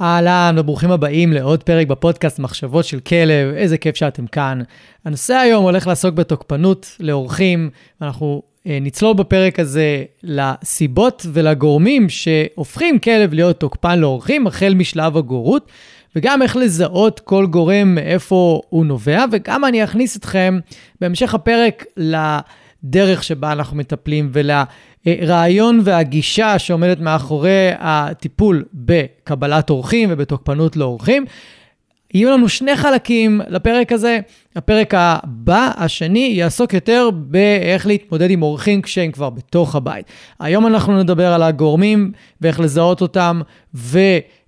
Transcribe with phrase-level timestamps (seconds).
[0.00, 4.60] אהלן וברוכים הבאים לעוד פרק בפודקאסט מחשבות של כלב, איזה כיף שאתם כאן.
[5.04, 13.34] הנושא היום הולך לעסוק בתוקפנות לאורחים, ואנחנו אה, נצלול בפרק הזה לסיבות ולגורמים שהופכים כלב
[13.34, 15.70] להיות תוקפן לאורחים החל משלב הגורות,
[16.16, 20.58] וגם איך לזהות כל גורם מאיפה הוא נובע, וגם אני אכניס אתכם
[21.00, 24.50] בהמשך הפרק לדרך שבה אנחנו מטפלים ול...
[25.20, 31.24] הרעיון והגישה שעומדת מאחורי הטיפול בקבלת אורחים ובתוקפנות לאורחים.
[32.14, 34.18] יהיו לנו שני חלקים לפרק הזה.
[34.56, 40.06] הפרק הבא, השני, יעסוק יותר באיך להתמודד עם אורחים כשהם כבר בתוך הבית.
[40.40, 43.40] היום אנחנו נדבר על הגורמים ואיך לזהות אותם
[43.74, 43.98] ו...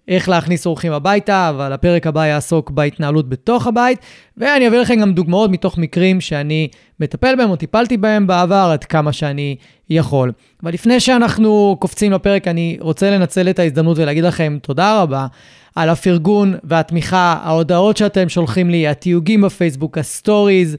[0.08, 3.98] איך להכניס אורחים הביתה, אבל הפרק הבא יעסוק בהתנהלות בתוך הבית,
[4.36, 6.68] ואני אביא לכם גם דוגמאות מתוך מקרים שאני
[7.00, 9.56] מטפל בהם או טיפלתי בהם בעבר עד כמה שאני
[9.90, 10.32] יכול.
[10.62, 15.26] אבל לפני שאנחנו קופצים לפרק, אני רוצה לנצל את ההזדמנות ולהגיד לכם תודה רבה
[15.74, 20.76] על הפרגון והתמיכה, ההודעות שאתם שולחים לי, התיוגים בפייסבוק, הסטוריז.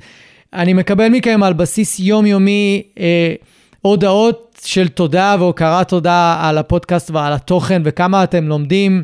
[0.54, 3.34] אני מקבל מכם על בסיס יומיומי אה,
[3.82, 9.04] הודעות של תודה והוקרת תודה על הפודקאסט ועל התוכן וכמה אתם לומדים.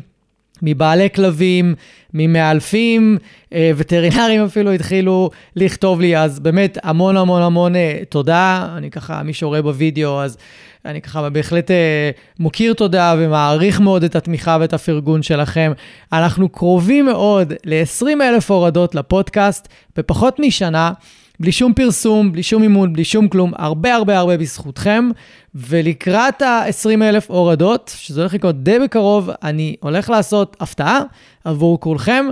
[0.62, 1.74] מבעלי כלבים,
[2.14, 3.18] ממאלפים,
[3.52, 8.68] אה, וטרינרים אפילו התחילו לכתוב לי, אז באמת המון המון המון אה, תודה.
[8.76, 10.36] אני ככה, מי שרואה בווידאו, אז
[10.84, 15.72] אני ככה בהחלט אה, מוקיר תודה ומעריך מאוד את התמיכה ואת הפרגון שלכם.
[16.12, 20.92] אנחנו קרובים מאוד ל-20 אלף הורדות לפודקאסט בפחות משנה.
[21.40, 25.08] בלי שום פרסום, בלי שום אימון, בלי שום כלום, הרבה הרבה הרבה בזכותכם.
[25.54, 31.00] ולקראת ה-20 אלף הורדות, שזה הולך לקרות די בקרוב, אני הולך לעשות הפתעה
[31.44, 32.26] עבור כולכם.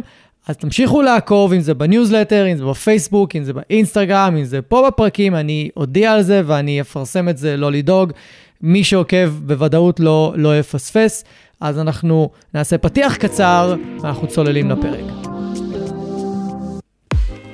[0.48, 4.84] אז תמשיכו לעקוב, אם זה בניוזלטר, אם זה בפייסבוק, אם זה באינסטגרם, אם זה פה
[4.86, 8.12] בפרקים, אני אודיע על זה ואני אפרסם את זה, לא לדאוג.
[8.62, 11.24] מי שעוקב בוודאות לא, לא יפספס.
[11.60, 15.35] אז אנחנו נעשה פתיח קצר, ואנחנו צוללים לפרק.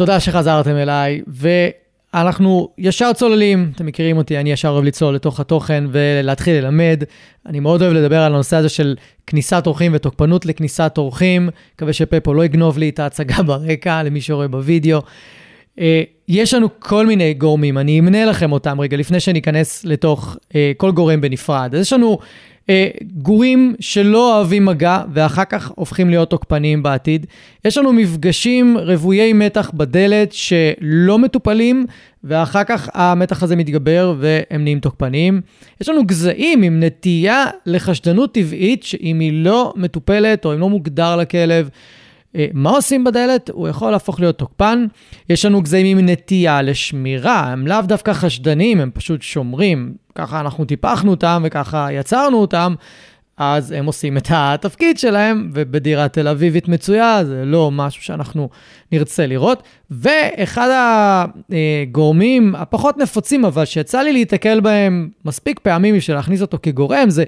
[0.00, 5.84] תודה שחזרתם אליי, ואנחנו ישר צוללים, אתם מכירים אותי, אני ישר אוהב לצלול לתוך התוכן
[5.92, 7.02] ולהתחיל ללמד.
[7.46, 8.96] אני מאוד אוהב לדבר על הנושא הזה של
[9.26, 11.48] כניסת אורחים ותוקפנות לכניסת אורחים.
[11.74, 15.00] מקווה שפפו לא יגנוב לי את ההצגה ברקע, למי שרואה בווידאו.
[15.80, 20.72] אה, יש לנו כל מיני גורמים, אני אמנה לכם אותם רגע לפני שניכנס לתוך אה,
[20.76, 21.74] כל גורם בנפרד.
[21.74, 22.18] אז יש לנו
[23.12, 27.26] גורים שלא אוהבים מגע ואחר כך הופכים להיות תוקפניים בעתיד.
[27.64, 31.86] יש לנו מפגשים רוויי מתח בדלת שלא מטופלים
[32.24, 35.40] ואחר כך המתח הזה מתגבר והם נהיים תוקפניים.
[35.80, 41.16] יש לנו גזעים עם נטייה לחשדנות טבעית שאם היא לא מטופלת או אם לא מוגדר
[41.16, 41.99] לכלב, אה,
[42.54, 43.50] מה עושים בדלת?
[43.50, 44.86] הוא יכול להפוך להיות תוקפן.
[45.28, 49.94] יש לנו גזעים עם נטייה לשמירה, הם לאו דווקא חשדנים, הם פשוט שומרים.
[50.14, 52.74] ככה אנחנו טיפחנו אותם וככה יצרנו אותם,
[53.42, 58.48] אז הם עושים את התפקיד שלהם, ובדירה תל אביבית מצויה זה לא משהו שאנחנו
[58.92, 59.62] נרצה לראות.
[59.90, 60.68] ואחד
[61.50, 67.24] הגורמים הפחות נפוצים, אבל שיצא לי להיתקל בהם מספיק פעמים בשביל להכניס אותו כגורם, זה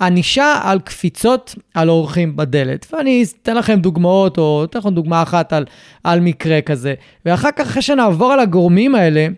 [0.00, 2.86] ענישה על קפיצות על אורחים בדלת.
[2.92, 5.64] ואני אתן לכם דוגמאות, או אתן לכם דוגמה אחת על,
[6.04, 6.94] על מקרה כזה.
[7.26, 9.28] ואחר כך, אחרי שנעבור על הגורמים האלה,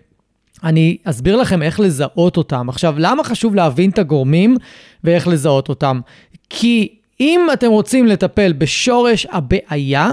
[0.65, 2.69] אני אסביר לכם איך לזהות אותם.
[2.69, 4.57] עכשיו, למה חשוב להבין את הגורמים
[5.05, 6.01] ואיך לזהות אותם?
[6.51, 6.89] כי
[7.21, 10.11] אם אתם רוצים לטפל בשורש הבעיה,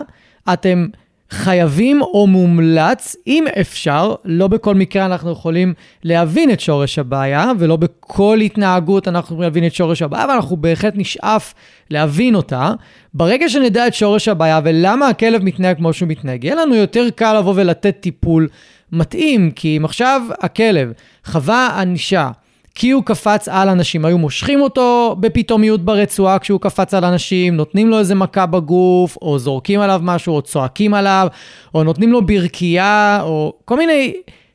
[0.54, 0.88] אתם
[1.30, 7.76] חייבים או מומלץ, אם אפשר, לא בכל מקרה אנחנו יכולים להבין את שורש הבעיה, ולא
[7.76, 11.54] בכל התנהגות אנחנו יכולים להבין את שורש הבעיה, אבל אנחנו בהחלט נשאף
[11.90, 12.72] להבין אותה.
[13.14, 17.40] ברגע שנדע את שורש הבעיה ולמה הכלב מתנהג כמו שהוא מתנהג, יהיה לנו יותר קל
[17.40, 18.48] לבוא ולתת טיפול
[18.96, 20.92] מתאים, כי אם עכשיו הכלב
[21.26, 22.30] חווה ענישה,
[22.76, 24.06] כי הוא קפץ על אנשים.
[24.06, 29.40] היו מושכים אותו בפתאומיות ברצועה כשהוא קפץ על אנשים, נותנים לו איזה מכה בגוף, או
[29.40, 31.28] זורקים עליו משהו, או צועקים עליו,
[31.76, 34.14] או נותנים לו ברכייה, או כל מיני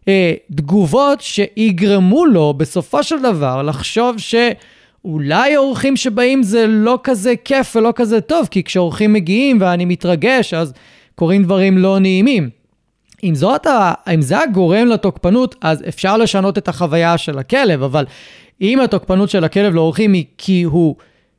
[0.08, 4.34] אה, תגובות שיגרמו לו בסופו של דבר לחשוב ש...
[5.04, 10.54] אולי האורחים שבאים זה לא כזה כיף ולא כזה טוב, כי כשאורחים מגיעים ואני מתרגש,
[10.54, 10.72] אז
[11.14, 12.59] קורים דברים לא נעימים.
[13.24, 13.92] אם, זאת ה...
[14.14, 18.06] אם זה הגורם לתוקפנות, אז אפשר לשנות את החוויה של הכלב, אבל
[18.60, 20.96] אם התוקפנות של הכלב לאורחים היא כי הוא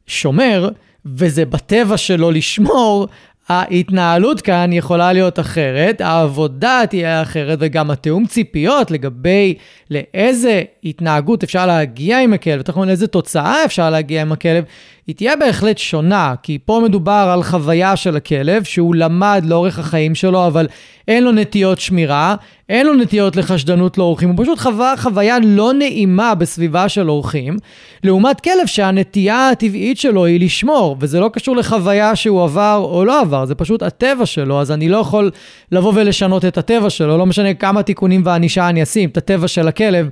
[0.08, 0.70] שומר,
[1.06, 3.08] וזה בטבע שלו לשמור,
[3.50, 9.54] ההתנהלות כאן יכולה להיות אחרת, העבודה תהיה אחרת, וגם התיאום ציפיות לגבי
[9.92, 14.64] לאיזה התנהגות אפשר להגיע עם הכלב, נכון לאיזה תוצאה אפשר להגיע עם הכלב,
[15.12, 20.16] היא תהיה בהחלט שונה, כי פה מדובר על חוויה של הכלב, שהוא למד לאורך החיים
[20.16, 20.68] שלו, אבל
[21.08, 22.36] אין לו נטיות שמירה,
[22.70, 27.58] אין לו נטיות לחשדנות לאורחים, הוא פשוט חווה חוויה לא נעימה בסביבה של אורחים,
[28.04, 33.22] לעומת כלב שהנטייה הטבעית שלו היא לשמור, וזה לא קשור לחוויה שהוא עבר או לא
[33.22, 35.32] עבר, זה פשוט הטבע שלו, אז אני לא יכול
[35.72, 39.68] לבוא ולשנות את הטבע שלו, לא משנה כמה תיקונים וענישה אני אשים, את הטבע של
[39.68, 40.10] הכלב.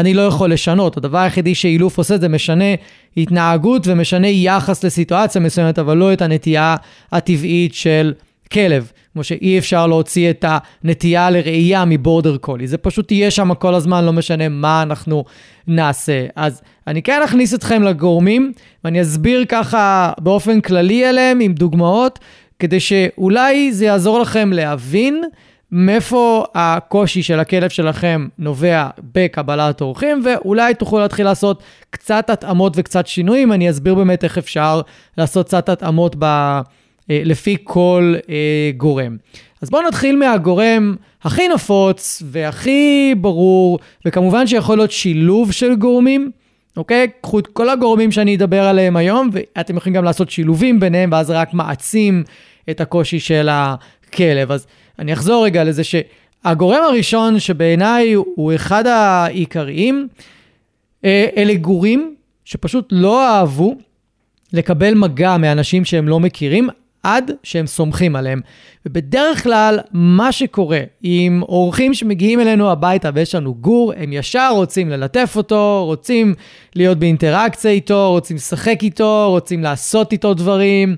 [0.00, 0.96] אני לא יכול לשנות.
[0.96, 2.74] הדבר היחידי שאילוף עושה זה משנה
[3.16, 6.76] התנהגות ומשנה יחס לסיטואציה מסוימת, אבל לא את הנטייה
[7.12, 8.12] הטבעית של
[8.52, 8.92] כלב.
[9.12, 12.66] כמו שאי אפשר להוציא את הנטייה לראייה מבורדר קולי.
[12.66, 15.24] זה פשוט יהיה שם כל הזמן, לא משנה מה אנחנו
[15.66, 16.26] נעשה.
[16.36, 18.52] אז אני כן אכניס אתכם לגורמים,
[18.84, 22.18] ואני אסביר ככה באופן כללי עליהם עם דוגמאות,
[22.58, 25.22] כדי שאולי זה יעזור לכם להבין
[25.72, 33.06] מאיפה הקושי של הכלב שלכם נובע בקבלת אורחים, ואולי תוכלו להתחיל לעשות קצת התאמות וקצת
[33.06, 33.52] שינויים.
[33.52, 34.80] אני אסביר באמת איך אפשר
[35.18, 36.24] לעשות קצת התאמות ב...
[37.10, 39.16] אה, לפי כל אה, גורם.
[39.62, 46.30] אז בואו נתחיל מהגורם הכי נפוץ והכי ברור, וכמובן שיכול להיות שילוב של גורמים.
[46.76, 47.08] אוקיי?
[47.20, 51.30] קחו את כל הגורמים שאני אדבר עליהם היום, ואתם יכולים גם לעשות שילובים ביניהם, ואז
[51.30, 52.24] רק מעצים
[52.70, 54.52] את הקושי של הכלב.
[54.52, 54.66] אז
[54.98, 60.08] אני אחזור רגע לזה שהגורם הראשון שבעיניי הוא אחד העיקריים,
[61.04, 62.14] אה, אלה גורים
[62.44, 63.76] שפשוט לא אהבו
[64.52, 66.68] לקבל מגע מאנשים שהם לא מכירים,
[67.06, 68.40] עד שהם סומכים עליהם.
[68.86, 74.90] ובדרך כלל, מה שקורה עם אורחים שמגיעים אלינו הביתה ויש לנו גור, הם ישר רוצים
[74.90, 76.34] ללטף אותו, רוצים
[76.74, 80.96] להיות באינטראקציה איתו, רוצים לשחק איתו, רוצים לעשות איתו דברים.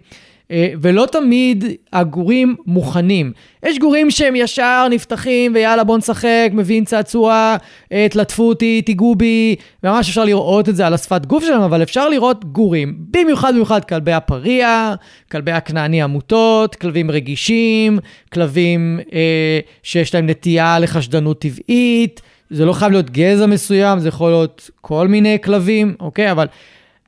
[0.51, 3.33] אה, ולא תמיד הגורים מוכנים.
[3.63, 7.57] יש גורים שהם ישר נפתחים ויאללה בוא נשחק, מביאים צעצוע,
[7.93, 11.83] אה, תלטפו אותי, תיגעו בי, ממש אפשר לראות את זה על השפת גוף שלהם, אבל
[11.83, 14.95] אפשר לראות גורים, במיוחד במיוחד כלבי הפריע,
[15.31, 17.99] כלבי הכנעני עמותות, כלבים רגישים,
[18.33, 22.21] כלבים אה, שיש להם נטייה לחשדנות טבעית,
[22.51, 26.31] זה לא חייב להיות גזע מסוים, זה יכול להיות כל מיני כלבים, אוקיי?
[26.31, 26.47] אבל...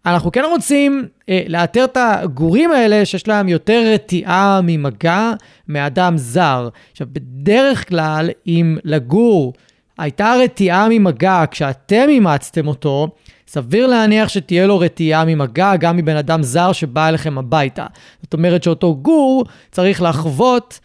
[0.06, 5.32] אנחנו כן רוצים אה, לאתר את הגורים האלה שיש להם יותר רתיעה ממגע
[5.68, 6.68] מאדם זר.
[6.92, 9.52] עכשיו, בדרך כלל, אם לגור
[9.98, 13.08] הייתה רתיעה ממגע כשאתם אימצתם אותו,
[13.48, 17.86] סביר להניח שתהיה לו רתיעה ממגע גם מבן אדם זר שבא אליכם הביתה.
[18.22, 20.80] זאת אומרת שאותו גור צריך לחוות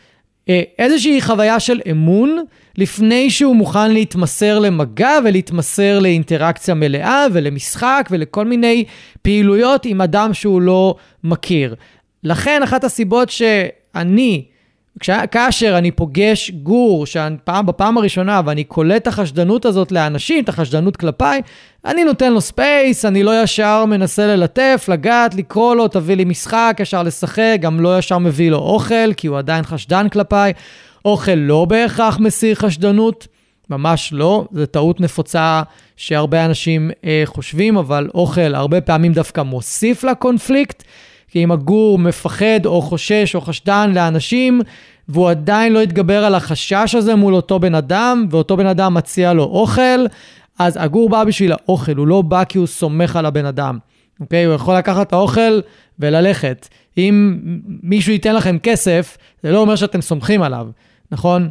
[0.79, 2.45] איזושהי חוויה של אמון
[2.77, 8.83] לפני שהוא מוכן להתמסר למגע ולהתמסר לאינטראקציה מלאה ולמשחק ולכל מיני
[9.21, 11.75] פעילויות עם אדם שהוא לא מכיר.
[12.23, 14.45] לכן אחת הסיבות שאני
[15.31, 20.97] כאשר אני פוגש גור שפעם, בפעם הראשונה ואני קולט את החשדנות הזאת לאנשים, את החשדנות
[20.97, 21.41] כלפיי,
[21.85, 26.77] אני נותן לו space, אני לא ישר מנסה ללטף, לגעת, לקרוא לו, תביא לי משחק,
[26.79, 30.53] ישר לשחק, גם לא ישר מביא לו אוכל, כי הוא עדיין חשדן כלפיי.
[31.05, 33.27] אוכל לא בהכרח מסיר חשדנות,
[33.69, 35.61] ממש לא, זו טעות נפוצה
[35.97, 40.83] שהרבה אנשים אה, חושבים, אבל אוכל הרבה פעמים דווקא מוסיף לקונפליקט.
[41.35, 44.61] כי אם הגור מפחד או חושש או חשדן לאנשים,
[45.09, 49.33] והוא עדיין לא יתגבר על החשש הזה מול אותו בן אדם, ואותו בן אדם מציע
[49.33, 50.05] לו אוכל,
[50.59, 53.77] אז הגור בא בשביל האוכל, הוא לא בא כי הוא סומך על הבן אדם.
[54.19, 54.43] אוקיי?
[54.43, 55.59] הוא יכול לקחת את האוכל
[55.99, 56.67] וללכת.
[56.97, 57.39] אם
[57.83, 60.67] מישהו ייתן לכם כסף, זה לא אומר שאתם סומכים עליו,
[61.11, 61.49] נכון?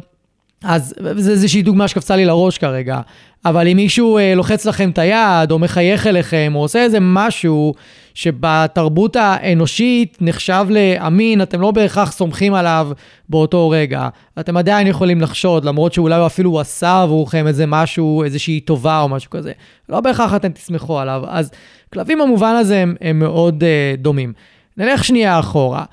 [0.65, 2.99] אז זו איזושהי דוגמה שקפצה לי לראש כרגע.
[3.45, 7.73] אבל אם מישהו אה, לוחץ לכם את היד, או מחייך אליכם, או עושה איזה משהו
[8.13, 12.89] שבתרבות האנושית נחשב לאמין, אתם לא בהכרח סומכים עליו
[13.29, 14.07] באותו רגע.
[14.39, 19.09] אתם עדיין יכולים לחשוד, למרות שאולי הוא אפילו עשה עבורכם איזה משהו, איזושהי טובה או
[19.09, 19.51] משהו כזה.
[19.89, 21.23] לא בהכרח אתם תסמכו עליו.
[21.27, 21.51] אז
[21.93, 24.33] כלבים במובן הזה הם, הם מאוד uh, דומים.
[24.77, 25.83] נלך שנייה אחורה.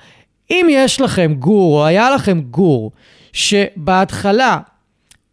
[0.51, 2.91] אם יש לכם גור, או היה לכם גור,
[3.33, 4.59] שבהתחלה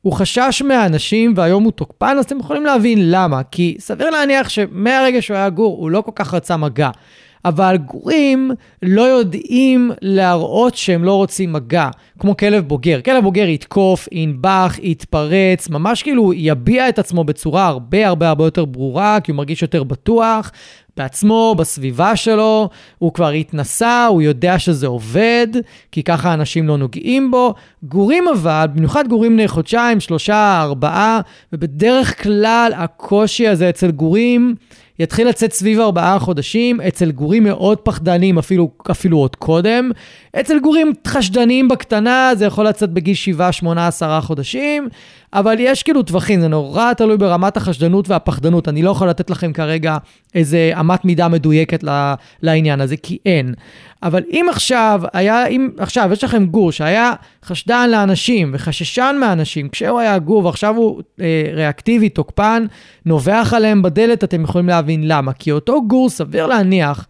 [0.03, 3.43] הוא חשש מהאנשים והיום הוא תוקפן, אז אתם יכולים להבין למה.
[3.51, 6.91] כי סביר להניח שמהרגע שהוא היה גור, הוא לא כל כך רצה מגע.
[7.45, 8.51] אבל גורים
[8.83, 13.01] לא יודעים להראות שהם לא רוצים מגע, כמו כלב בוגר.
[13.01, 18.65] כלב בוגר יתקוף, ינבח, יתפרץ, ממש כאילו יביע את עצמו בצורה הרבה הרבה הרבה יותר
[18.65, 20.53] ברורה, כי הוא מרגיש יותר בטוח
[20.97, 22.69] בעצמו, בסביבה שלו,
[22.99, 25.47] הוא כבר התנסה, הוא יודע שזה עובד,
[25.93, 27.55] כי ככה אנשים לא נוגעים בו.
[27.83, 31.21] גורים אבל, במיוחד גורים בני חודשיים, שלושה, ארבעה,
[31.53, 34.55] ובדרך כלל הקושי הזה אצל גורים,
[35.01, 39.91] יתחיל לצאת סביב ארבעה חודשים, אצל גורים מאוד פחדנים, אפילו, אפילו עוד קודם.
[40.41, 44.89] אצל גורים חשדניים בקטנה, זה יכול לצאת בגיל 7, 8, 10 חודשים,
[45.33, 48.69] אבל יש כאילו טווחים, זה נורא תלוי ברמת החשדנות והפחדנות.
[48.69, 49.97] אני לא יכול לתת לכם כרגע
[50.35, 51.85] איזה אמת מידה מדויקת
[52.43, 53.55] לעניין הזה, כי אין.
[54.03, 57.13] אבל אם עכשיו היה, אם עכשיו יש לכם גור שהיה
[57.45, 62.67] חשדן לאנשים וחששן מאנשים, כשהוא היה גור ועכשיו הוא אה, ריאקטיבי, תוקפן,
[63.07, 65.33] נובח עליהם בדלת, אתם יכולים להבין למה.
[65.33, 67.07] כי אותו גור, סביר להניח,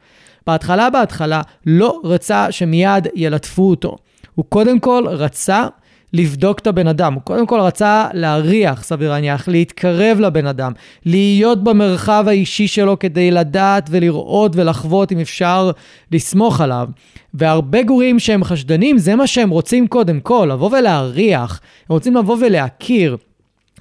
[0.46, 3.96] בהתחלה בהתחלה לא רצה שמיד ילטפו אותו.
[4.34, 5.66] הוא קודם כל רצה
[6.12, 7.14] לבדוק את הבן אדם.
[7.14, 10.72] הוא קודם כל רצה להריח, סביר להניח, להתקרב לבן אדם,
[11.06, 15.70] להיות במרחב האישי שלו כדי לדעת ולראות ולחוות אם אפשר
[16.12, 16.88] לסמוך עליו.
[17.34, 21.60] והרבה גורים שהם חשדנים, זה מה שהם רוצים קודם כל, לבוא ולהריח.
[21.88, 23.16] הם רוצים לבוא ולהכיר.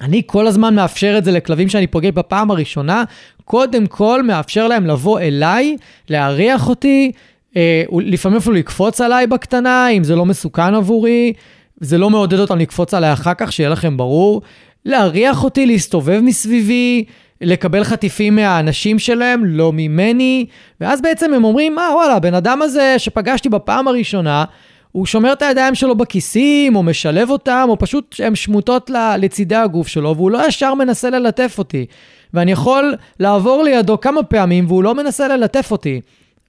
[0.02, 3.04] אני כל הזמן מאפשר את זה לכלבים שאני פוגש בפעם הראשונה,
[3.46, 5.78] קודם כל מאפשר להם לבוא אליי,
[6.10, 7.12] להריח אותי,
[7.58, 11.34] אה, לפעמים אפילו לקפוץ עליי בקטנה, אם זה לא מסוכן עבורי.
[11.82, 14.42] זה לא מעודד אותם לקפוץ עליי אחר כך, שיהיה לכם ברור.
[14.86, 17.04] להריח אותי, להסתובב מסביבי,
[17.42, 20.46] לקבל חטיפים מהאנשים שלהם, לא ממני.
[20.82, 24.46] ואז בעצם הם אומרים, מה וואלה, הבן אדם הזה שפגשתי בפעם הראשונה,
[24.92, 29.88] הוא שומר את הידיים שלו בכיסים, או משלב אותם, או פשוט הן שמוטות לצידי הגוף
[29.88, 31.86] שלו, והוא לא ישר מנסה ללטף אותי.
[32.34, 36.02] ואני יכול לעבור לידו כמה פעמים, והוא לא מנסה ללטף אותי.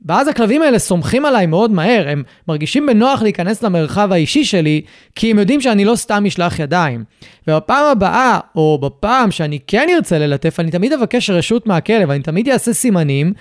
[0.07, 4.83] ואז הכלבים האלה סומכים עליי מאוד מהר, הם מרגישים בנוח להיכנס למרחב האישי שלי,
[5.15, 7.05] כי הם יודעים שאני לא סתם משלח ידיים.
[7.49, 12.49] ובפעם הבאה, או בפעם שאני כן ארצה ללטף, אני תמיד אבקש רשות מהכלב, אני תמיד
[12.49, 13.33] אעשה סימנים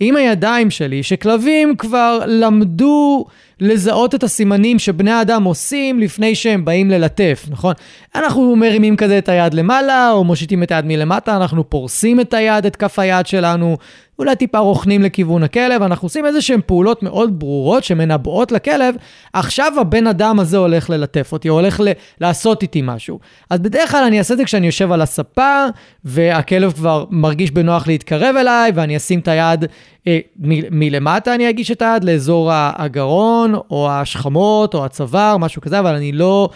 [0.00, 3.24] עם הידיים שלי, שכלבים כבר למדו
[3.60, 7.74] לזהות את הסימנים שבני אדם עושים לפני שהם באים ללטף, נכון?
[8.14, 12.66] אנחנו מרימים כזה את היד למעלה, או מושיטים את היד מלמטה, אנחנו פורסים את היד,
[12.66, 13.76] את כף היד שלנו,
[14.18, 18.94] אולי טיפה רוכנים לכיוון הכלב, אנחנו עושים איזה שהן פעולות מאוד ברורות שמנבאות לכלב,
[19.32, 23.18] עכשיו הבן אדם הזה הולך ללטף אותי, או הולך ל- לעשות איתי משהו.
[23.50, 25.64] אז בדרך כלל אני אעשה את זה כשאני יושב על הספה,
[26.04, 29.64] והכלב כבר מרגיש בנוח להתקרב אליי, ואני אשים את היד
[30.06, 35.94] מ- מלמטה, אני אגיש את היד לאזור הגרון, או השכמות, או הצוואר, משהו כזה, אבל
[35.94, 36.48] אני לא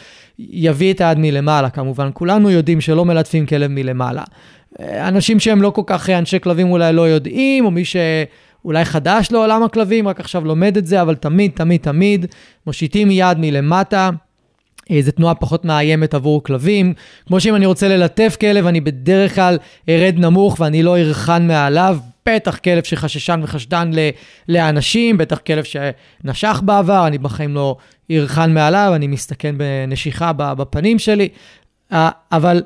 [0.71, 2.11] אביא את היד מלמעלה, כמובן.
[2.15, 4.23] כולנו יודעים שלא מלטפים כלב מלמעלה.
[4.81, 9.63] אנשים שהם לא כל כך אנשי כלבים אולי לא יודעים, או מי שאולי חדש לעולם
[9.63, 12.27] הכלבים, רק עכשיו לומד את זה, אבל תמיד, תמיד, תמיד
[12.67, 14.11] מושיטים יד מלמטה.
[14.91, 16.95] אה, זו תנועה פחות מאיימת עבור כלבים.
[17.27, 19.59] כמו שאם אני רוצה ללטף כלב, אני בדרך כלל
[19.89, 21.99] ארד נמוך ואני לא ארחן מעליו.
[22.27, 23.91] בטח כלב שחששן וחשדן
[24.49, 27.77] לאנשים, בטח כלב שנשך בעבר, אני בחיים לא
[28.11, 31.29] ארחן מעליו, אני מסתכן בנשיכה בפנים שלי.
[32.33, 32.63] אבל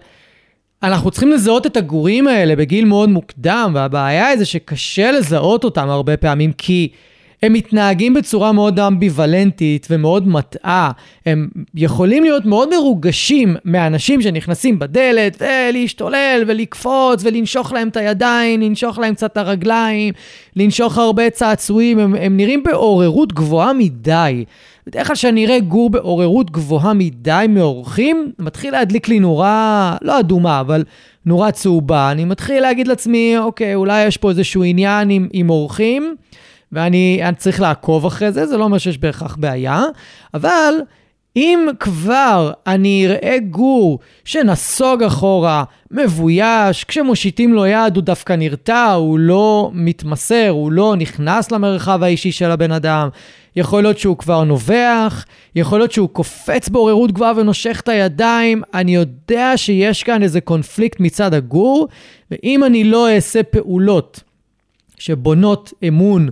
[0.83, 5.89] אנחנו צריכים לזהות את הגורים האלה בגיל מאוד מוקדם, והבעיה היא זה שקשה לזהות אותם
[5.89, 6.89] הרבה פעמים, כי
[7.43, 10.91] הם מתנהגים בצורה מאוד אמביוולנטית ומאוד מטעה.
[11.27, 18.99] הם יכולים להיות מאוד מרוגשים מאנשים שנכנסים בדלת, ולהשתולל ולקפוץ ולנשוך להם את הידיים, לנשוך
[18.99, 20.15] להם קצת את הרגליים,
[20.57, 24.45] לנשוך הרבה צעצועים, הם, הם נראים בעוררות גבוהה מדי.
[24.87, 30.61] בדרך כלל כשאני אראה גור בעוררות גבוהה מדי מאורחים, מתחיל להדליק לי נורה, לא אדומה,
[30.61, 30.85] אבל
[31.27, 32.11] נורה צהובה.
[32.11, 36.17] אני מתחיל להגיד לעצמי, אוקיי, אולי יש פה איזשהו עניין עם, עם אורחים,
[36.77, 39.85] ואני צריך לעקוב אחרי זה, זה לא אומר שיש בהכרח בעיה,
[40.35, 40.75] אבל
[41.37, 49.19] אם כבר אני אראה גור שנסוג אחורה, מבויש, כשמושיטים לו יד הוא דווקא נרתע, הוא
[49.19, 53.09] לא מתמסר, הוא לא נכנס למרחב האישי של הבן אדם,
[53.57, 55.25] יכול להיות שהוא כבר נובח,
[55.57, 61.01] יכול להיות שהוא קופץ בעוררות גבוהה ונושך את הידיים, אני יודע שיש כאן איזה קונפליקט
[61.01, 61.89] מצד הגור,
[62.31, 64.23] ואם אני לא אעשה פעולות
[64.99, 66.29] שבונות אמון,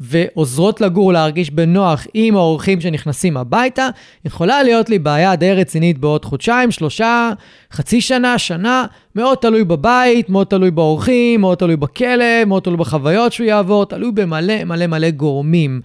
[0.00, 3.88] ועוזרות לגור להרגיש בנוח עם האורחים שנכנסים הביתה,
[4.24, 7.30] יכולה להיות לי בעיה די רצינית בעוד חודשיים, שלושה,
[7.72, 13.32] חצי שנה, שנה, מאוד תלוי בבית, מאוד תלוי באורחים, מאוד תלוי בכלא, מאוד תלוי בחוויות
[13.32, 15.80] שהוא יעבור, תלוי במלא מלא מלא גורמים.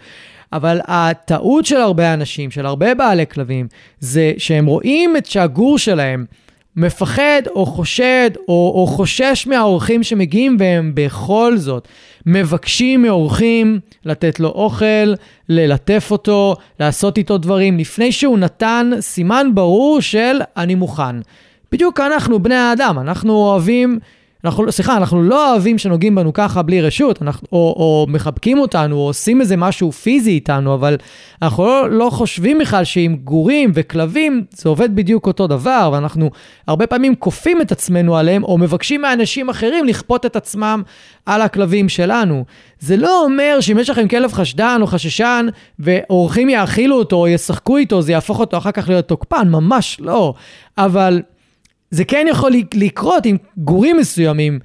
[0.53, 3.67] אבל הטעות של הרבה אנשים, של הרבה בעלי כלבים,
[3.99, 6.25] זה שהם רואים את שהגור שלהם
[6.79, 11.87] מפחד או חושד או, או חושש מהאורחים שמגיעים והם בכל זאת
[12.25, 15.13] מבקשים מאורחים לתת לו אוכל,
[15.49, 21.15] ללטף אותו, לעשות איתו דברים, לפני שהוא נתן סימן ברור של אני מוכן.
[21.71, 23.99] בדיוק אנחנו, בני האדם, אנחנו אוהבים
[24.45, 28.95] אנחנו, סליחה, אנחנו לא אוהבים שנוגעים בנו ככה בלי רשות, אנחנו, או, או מחבקים אותנו,
[28.95, 30.97] או עושים איזה משהו פיזי איתנו, אבל
[31.41, 36.29] אנחנו לא, לא חושבים בכלל שעם גורים וכלבים זה עובד בדיוק אותו דבר, ואנחנו
[36.67, 40.83] הרבה פעמים כופים את עצמנו עליהם, או מבקשים מאנשים אחרים לכפות את עצמם
[41.25, 42.45] על הכלבים שלנו.
[42.79, 45.47] זה לא אומר שאם יש לכם כלב חשדן או חששן,
[45.79, 50.33] ואורחים יאכילו אותו או ישחקו איתו, זה יהפוך אותו אחר כך להיות תוקפן, ממש לא.
[50.77, 51.21] אבל...
[51.91, 54.59] זה כן יכול לקרות עם גורים מסוימים.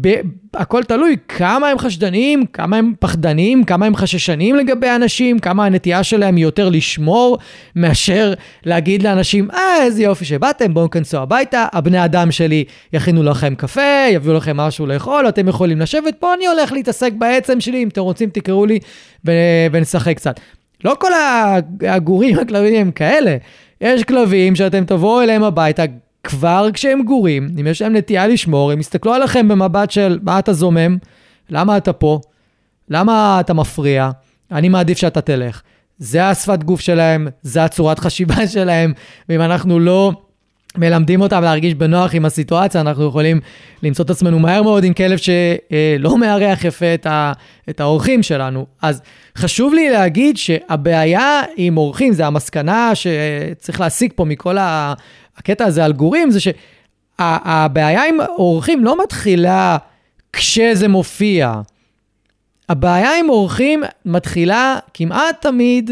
[0.00, 0.20] ב-
[0.54, 6.02] הכל תלוי כמה הם חשדניים, כמה הם פחדניים, כמה הם חששניים לגבי אנשים, כמה הנטייה
[6.02, 7.38] שלהם היא יותר לשמור
[7.76, 13.54] מאשר להגיד לאנשים, אה, איזה יופי שבאתם, בואו כנסו הביתה, הבני אדם שלי יכינו לכם
[13.54, 17.88] קפה, יביאו לכם משהו לאכול, אתם יכולים לשבת פה, אני הולך להתעסק בעצם שלי, אם
[17.88, 18.78] אתם רוצים תקראו לי
[19.26, 20.40] ו- ונשחק קצת.
[20.84, 21.10] לא כל
[21.80, 23.36] הגורים, הכלבים הם כאלה.
[23.80, 25.82] יש כלבים שאתם תבואו אליהם הביתה,
[26.24, 30.52] כבר כשהם גורים, אם יש להם נטייה לשמור, הם יסתכלו עליכם במבט של מה אתה
[30.52, 30.96] זומם,
[31.50, 32.20] למה אתה פה,
[32.88, 34.10] למה אתה מפריע,
[34.52, 35.62] אני מעדיף שאתה תלך.
[35.98, 38.92] זה השפת גוף שלהם, זה הצורת חשיבה שלהם,
[39.28, 40.12] ואם אנחנו לא
[40.78, 43.40] מלמדים אותם להרגיש בנוח עם הסיטואציה, אנחנו יכולים
[43.82, 47.32] למצוא את עצמנו מהר מאוד עם כלב שלא מארח יפה את, ה,
[47.70, 48.66] את האורחים שלנו.
[48.82, 49.02] אז
[49.38, 54.94] חשוב לי להגיד שהבעיה עם אורחים, זה המסקנה שצריך להסיק פה מכל ה...
[55.36, 59.76] הקטע הזה על גורים, זה שהבעיה עם אורחים לא מתחילה
[60.32, 61.60] כשזה מופיע.
[62.68, 65.90] הבעיה עם אורחים מתחילה כמעט תמיד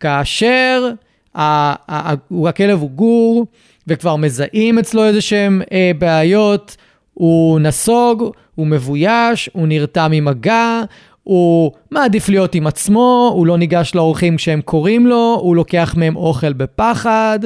[0.00, 0.90] כאשר
[1.34, 3.46] הכלב הוא גור,
[3.86, 6.76] וכבר מזהים אצלו איזה שהם אה, בעיות,
[7.14, 10.82] הוא נסוג, הוא מבויש, הוא נרתע ממגע,
[11.22, 16.16] הוא מעדיף להיות עם עצמו, הוא לא ניגש לאורחים כשהם קוראים לו, הוא לוקח מהם
[16.16, 17.38] אוכל בפחד,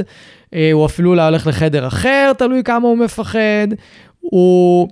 [0.73, 3.69] הוא אפילו לא הולך לחדר אחר, תלוי כמה הוא מפחד.
[4.21, 4.89] הוא...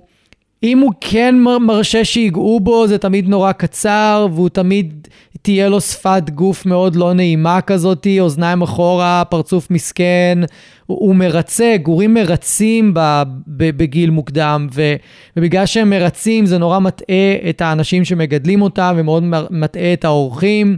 [0.63, 5.07] אם הוא כן מרשה שיגעו בו, זה תמיד נורא קצר, והוא תמיד
[5.41, 10.39] תהיה לו שפת גוף מאוד לא נעימה כזאת, אוזניים אחורה, פרצוף מסכן.
[10.85, 14.95] הוא, הוא מרצה, גורים מרצים ב, ב, בגיל מוקדם, ו,
[15.37, 20.77] ובגלל שהם מרצים זה נורא מטעה את האנשים שמגדלים אותם, ומאוד מטעה את האורחים.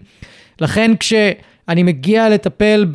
[0.62, 1.14] לכן כש...
[1.70, 2.86] אני מגיע לטפל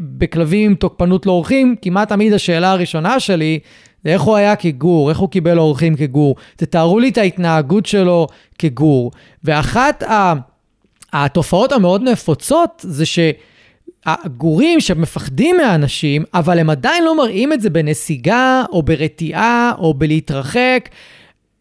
[0.00, 3.58] בכלבים עם תוקפנות לאורחים, כמעט תמיד השאלה הראשונה שלי
[4.04, 6.36] זה איך הוא היה כגור, איך הוא קיבל אורחים כגור.
[6.56, 8.26] תתארו לי את ההתנהגות שלו
[8.58, 9.10] כגור.
[9.44, 10.02] ואחת
[11.12, 18.62] התופעות המאוד נפוצות זה שהגורים שמפחדים מהאנשים, אבל הם עדיין לא מראים את זה בנסיגה
[18.72, 20.88] או ברתיעה או בלהתרחק,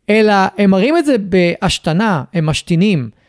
[0.10, 3.21] אלא הם מראים את זה בהשתנה, הם משתינים.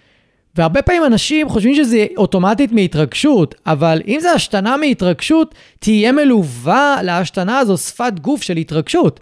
[0.56, 7.58] והרבה פעמים אנשים חושבים שזה אוטומטית מהתרגשות, אבל אם זה השתנה מהתרגשות, תהיה מלווה להשתנה
[7.58, 9.20] הזו שפת גוף של התרגשות.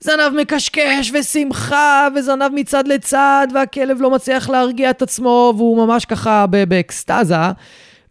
[0.00, 6.46] זנב מקשקש ושמחה וזנב מצד לצד והכלב לא מצליח להרגיע את עצמו והוא ממש ככה
[6.46, 7.34] באקסטזה.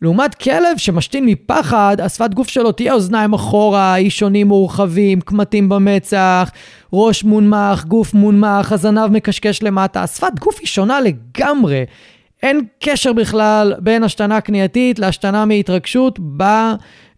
[0.01, 6.51] לעומת כלב שמשתין מפחד, השפת גוף שלו תהיה אוזניים אחורה, אישונים מורחבים, קמטים במצח,
[6.93, 10.03] ראש מונמך, גוף מונמך, הזנב מקשקש למטה.
[10.03, 11.84] השפת גוף היא שונה לגמרי.
[12.43, 16.43] אין קשר בכלל בין השתנה כנייתית להשתנה מהתרגשות ב,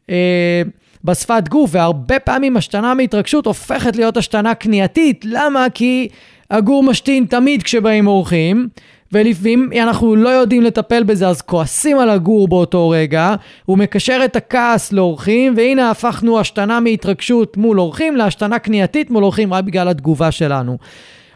[0.09, 0.61] אה,
[1.03, 5.25] בשפת גוף, והרבה פעמים השתנה מהתרגשות הופכת להיות השתנה כנייתית.
[5.25, 5.67] למה?
[5.73, 6.07] כי
[6.51, 8.67] הגור משתין תמיד כשבאים אורחים,
[9.11, 14.35] ולפעמים אנחנו לא יודעים לטפל בזה, אז כועסים על הגור באותו רגע, הוא מקשר את
[14.35, 20.31] הכעס לאורחים, והנה הפכנו השתנה מהתרגשות מול אורחים להשתנה כנייתית מול אורחים רק בגלל התגובה
[20.31, 20.77] שלנו.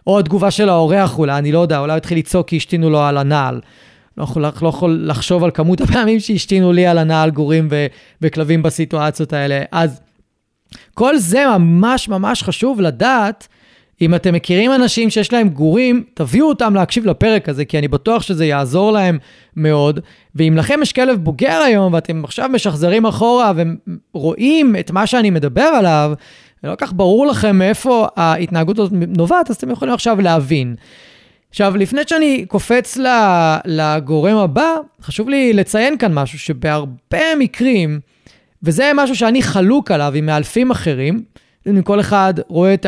[0.07, 3.01] או התגובה של האורח אולי, אני לא יודע, אולי הוא התחיל לצעוק כי השתינו לו
[3.01, 3.61] על הנעל.
[4.17, 7.85] לא יכול, לא יכול לחשוב על כמות הפעמים שהשתינו לי על הנעל גורים ו,
[8.21, 9.61] וכלבים בסיטואציות האלה.
[9.71, 10.01] אז
[10.93, 13.47] כל זה ממש ממש חשוב לדעת.
[14.01, 18.21] אם אתם מכירים אנשים שיש להם גורים, תביאו אותם להקשיב לפרק הזה, כי אני בטוח
[18.21, 19.17] שזה יעזור להם
[19.55, 19.99] מאוד.
[20.35, 23.51] ואם לכם יש כלב בוגר היום, ואתם עכשיו משחזרים אחורה
[24.13, 26.13] ורואים את מה שאני מדבר עליו,
[26.63, 30.76] ולא כך ברור לכם מאיפה ההתנהגות הזאת נובעת, אז אתם יכולים עכשיו להבין.
[31.49, 32.97] עכשיו, לפני שאני קופץ
[33.65, 37.99] לגורם הבא, חשוב לי לציין כאן משהו שבהרבה מקרים,
[38.63, 41.23] וזה משהו שאני חלוק עליו עם מאלפים אחרים,
[41.69, 42.86] אם כל אחד רואה את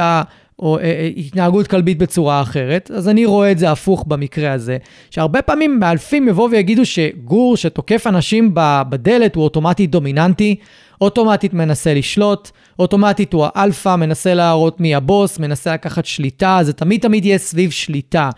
[0.59, 4.77] או אה, אה, התנהגות כלבית בצורה אחרת, אז אני רואה את זה הפוך במקרה הזה,
[5.11, 8.51] שהרבה פעמים מאלפים יבואו ויגידו שגור שתוקף אנשים
[8.89, 10.55] בדלת הוא אוטומטית דומיננטי,
[11.01, 17.01] אוטומטית מנסה לשלוט, אוטומטית הוא האלפא, מנסה להראות מי הבוס, מנסה לקחת שליטה, זה תמיד
[17.01, 18.29] תמיד יהיה סביב שליטה.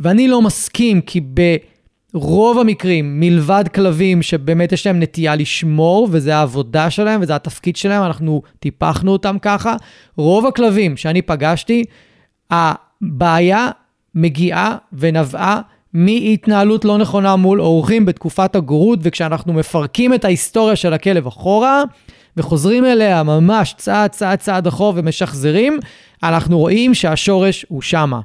[0.00, 1.20] ואני לא מסכים, כי
[2.14, 8.02] ברוב המקרים, מלבד כלבים שבאמת יש להם נטייה לשמור, וזה העבודה שלהם וזה התפקיד שלהם,
[8.02, 9.76] אנחנו טיפחנו אותם ככה,
[10.16, 11.84] רוב הכלבים שאני פגשתי,
[12.50, 13.68] הבעיה
[14.14, 15.60] מגיעה ונבעה
[15.94, 21.82] מהתנהלות לא נכונה מול אורחים בתקופת הגורות, וכשאנחנו מפרקים את ההיסטוריה של הכלב אחורה,
[22.36, 25.78] וחוזרים אליה ממש צעד צעד צעד אחור ומשחזרים,
[26.22, 28.20] אנחנו רואים שהשורש הוא שמה.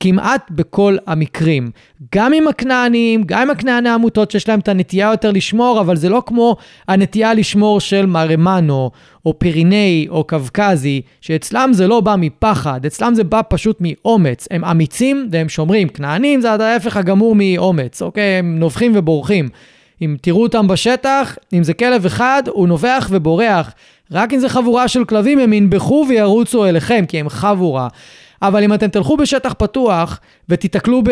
[0.00, 1.70] כמעט בכל המקרים.
[2.14, 6.08] גם עם הכנענים, גם עם הכנעני העמותות שיש להם את הנטייה יותר לשמור, אבל זה
[6.08, 6.56] לא כמו
[6.88, 8.90] הנטייה לשמור של מרמנו,
[9.26, 14.48] או פיריני, או קווקזי, שאצלם זה לא בא מפחד, אצלם זה בא פשוט מאומץ.
[14.50, 15.88] הם אמיצים והם שומרים.
[15.88, 18.38] כנענים זה ההפך הגמור מאומץ, אוקיי?
[18.38, 19.48] הם נובחים ובורחים.
[20.02, 23.72] אם תראו אותם בשטח, אם זה כלב אחד, הוא נובח ובורח.
[24.12, 27.88] רק אם זה חבורה של כלבים, הם ינבחו וירוצו אליכם, כי הם חבורה.
[28.42, 31.02] אבל אם אתם תלכו בשטח פתוח ותיתקלו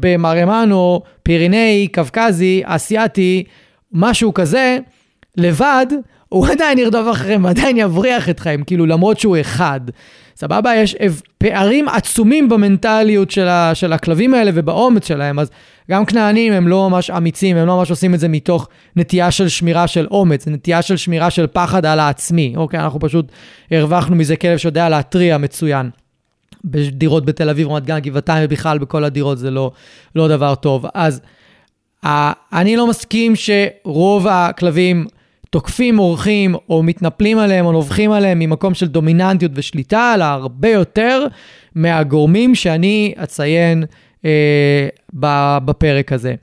[0.00, 3.44] במרמנו, פיריני, קווקזי, אסיאתי,
[3.92, 4.78] משהו כזה,
[5.36, 5.86] לבד,
[6.28, 9.80] הוא עדיין ירדוף אחריהם, עדיין יבריח אתכם, כאילו למרות שהוא אחד.
[10.36, 10.76] סבבה?
[10.76, 10.96] יש
[11.38, 15.50] פערים עצומים במנטליות של, ה, של הכלבים האלה ובאומץ שלהם, אז
[15.90, 19.48] גם כנענים הם לא ממש אמיצים, הם לא ממש עושים את זה מתוך נטייה של
[19.48, 22.54] שמירה של אומץ, זה נטייה של שמירה של פחד על העצמי.
[22.56, 23.32] אוקיי, אנחנו פשוט
[23.70, 25.90] הרווחנו מזה כלב שיודע להתריע מצוין.
[26.64, 29.72] בדירות בתל אביב, רמת גן, גבעתיים ובכלל בכל הדירות זה לא,
[30.16, 30.86] לא דבר טוב.
[30.94, 31.20] אז
[32.52, 35.06] אני לא מסכים שרוב הכלבים
[35.50, 41.26] תוקפים אורחים או מתנפלים עליהם או נובחים עליהם ממקום של דומיננטיות ושליטה, אלא הרבה יותר
[41.74, 43.84] מהגורמים שאני אציין
[44.24, 44.88] אה,
[45.64, 46.34] בפרק הזה.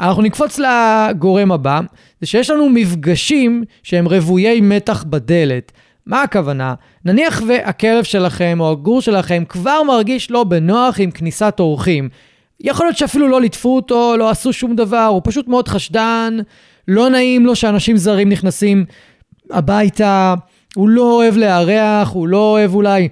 [0.00, 1.80] אנחנו נקפוץ לגורם הבא,
[2.20, 5.72] זה שיש לנו מפגשים שהם רוויי מתח בדלת.
[6.06, 6.74] מה הכוונה?
[7.04, 12.08] נניח והכלב שלכם או הגור שלכם כבר מרגיש לא בנוח עם כניסת אורחים.
[12.60, 16.38] יכול להיות שאפילו לא ליטפו אותו, לא עשו שום דבר, הוא פשוט מאוד חשדן,
[16.88, 18.84] לא נעים לו שאנשים זרים נכנסים
[19.50, 20.34] הביתה,
[20.74, 23.08] הוא לא אוהב לארח, הוא לא אוהב אולי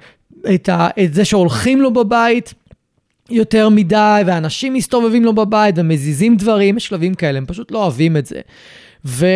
[0.54, 2.54] את, ה, את זה שהולכים לו בבית
[3.30, 8.16] יותר מדי, ואנשים מסתובבים לו בבית ומזיזים דברים, יש שלבים כאלה, הם פשוט לא אוהבים
[8.16, 8.40] את זה.
[9.06, 9.26] ו,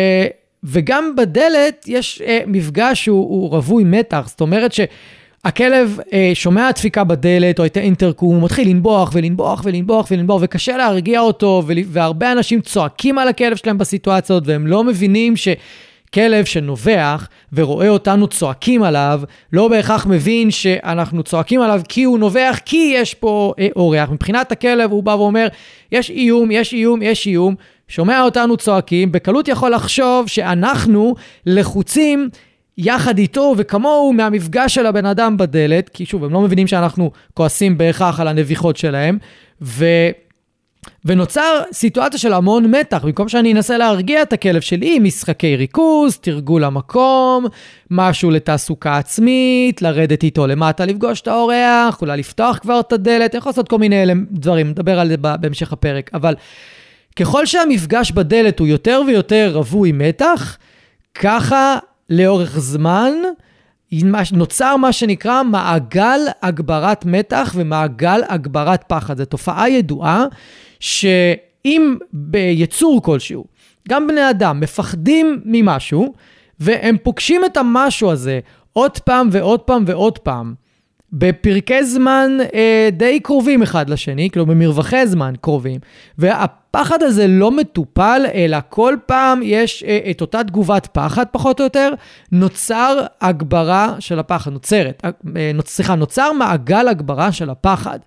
[0.63, 7.59] וגם בדלת יש אה, מפגש שהוא רווי מתח, זאת אומרת שהכלב אה, שומע דפיקה בדלת
[7.59, 13.17] או את האינטרקום, הוא מתחיל לנבוח ולנבוח ולנבוח ולנבוח, וקשה להרגיע אותו, והרבה אנשים צועקים
[13.17, 15.47] על הכלב שלהם בסיטואציות, והם לא מבינים ש...
[16.13, 19.21] כלב שנובח ורואה אותנו צועקים עליו,
[19.53, 24.09] לא בהכרח מבין שאנחנו צועקים עליו כי הוא נובח, כי יש פה אה, אורח.
[24.09, 25.47] מבחינת הכלב הוא בא ואומר,
[25.91, 27.55] יש איום, יש איום, יש איום,
[27.89, 32.29] שומע אותנו צועקים, בקלות יכול לחשוב שאנחנו לחוצים
[32.77, 37.77] יחד איתו וכמוהו מהמפגש של הבן אדם בדלת, כי שוב, הם לא מבינים שאנחנו כועסים
[37.77, 39.17] בהכרח על הנביחות שלהם,
[39.61, 39.85] ו...
[41.05, 46.63] ונוצר סיטואציה של המון מתח, במקום שאני אנסה להרגיע את הכלב שלי, משחקי ריכוז, תרגול
[46.63, 47.45] המקום,
[47.91, 53.39] משהו לתעסוקה עצמית, לרדת איתו למטה לפגוש את האורח, אולי לפתוח כבר את הדלת, אני
[53.39, 56.35] יכול לעשות כל מיני דברים, נדבר על זה בהמשך הפרק, אבל
[57.19, 60.57] ככל שהמפגש בדלת הוא יותר ויותר רווי מתח,
[61.13, 61.77] ככה
[62.09, 63.11] לאורך זמן
[64.31, 69.17] נוצר מה שנקרא מעגל הגברת מתח ומעגל הגברת פחד.
[69.17, 70.25] זו תופעה ידועה
[70.79, 73.45] שאם ביצור כלשהו,
[73.89, 76.13] גם בני אדם מפחדים ממשהו,
[76.59, 78.39] והם פוגשים את המשהו הזה
[78.73, 80.53] עוד פעם ועוד פעם ועוד פעם,
[81.13, 85.79] בפרקי זמן אה, די קרובים אחד לשני, כאילו במרווחי זמן קרובים,
[86.17, 91.65] והפחד הזה לא מטופל, אלא כל פעם יש אה, את אותה תגובת פחד פחות או
[91.65, 91.93] יותר,
[92.31, 97.99] נוצר הגברה של הפחד, נוצרת, אה, נוצ, סליחה, נוצר מעגל הגברה של הפחד,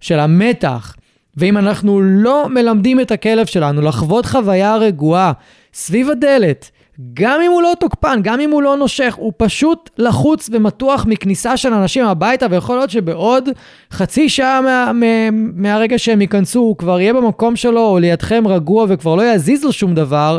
[0.00, 0.94] של המתח.
[1.36, 5.32] ואם אנחנו לא מלמדים את הכלב שלנו לחוות חוויה רגועה
[5.74, 6.70] סביב הדלת,
[7.14, 11.56] גם אם הוא לא תוקפן, גם אם הוא לא נושך, הוא פשוט לחוץ ומתוח מכניסה
[11.56, 13.48] של אנשים הביתה, ויכול להיות שבעוד
[13.92, 18.86] חצי שעה מה, מה, מהרגע שהם ייכנסו, הוא כבר יהיה במקום שלו, או לידכם רגוע,
[18.88, 20.38] וכבר לא יזיז לו שום דבר,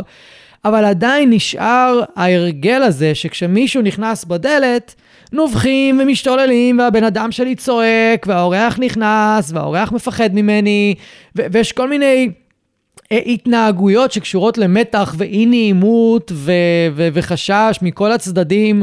[0.64, 4.94] אבל עדיין נשאר ההרגל הזה, שכשמישהו נכנס בדלת,
[5.32, 10.94] נובחים ומשתוללים, והבן אדם שלי צועק, והאורח נכנס, והאורח מפחד ממני,
[11.34, 12.30] ויש כל מיני...
[13.12, 16.52] התנהגויות שקשורות למתח ואי נעימות ו-
[16.94, 18.82] ו- וחשש מכל הצדדים,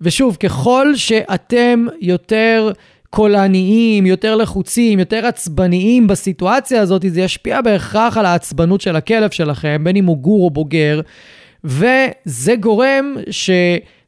[0.00, 2.72] ושוב, ככל שאתם יותר
[3.10, 9.80] קולניים, יותר לחוצים, יותר עצבניים בסיטואציה הזאת, זה ישפיע בהכרח על העצבנות של הכלב שלכם,
[9.84, 11.00] בין אם הוא גור או בוגר,
[11.64, 13.50] וזה גורם ש...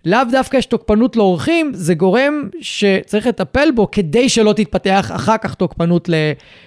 [0.04, 5.54] לאו דווקא יש תוקפנות לאורחים, זה גורם שצריך לטפל בו כדי שלא תתפתח אחר כך
[5.54, 6.10] תוקפנות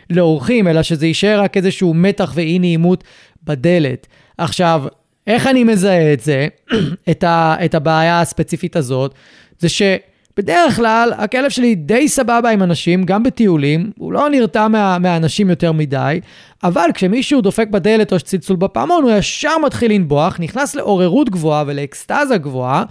[0.10, 3.04] לאורחים, אלא שזה יישאר רק איזשהו מתח ואי נעימות
[3.44, 4.08] בדלת.
[4.38, 4.84] עכשיו,
[5.28, 6.48] איך אני מזהה את זה,
[7.12, 9.14] את, ה, את הבעיה הספציפית הזאת?
[9.60, 15.00] זה שבדרך כלל הכלב שלי די סבבה עם אנשים, גם בטיולים, הוא לא נרתע מה,
[15.00, 16.20] מהאנשים יותר מדי,
[16.64, 22.38] אבל כשמישהו דופק בדלת או שצלצול בפעמון, הוא ישר מתחיל לנבוח, נכנס לעוררות גבוהה ולאקסטזה
[22.38, 22.84] גבוהה,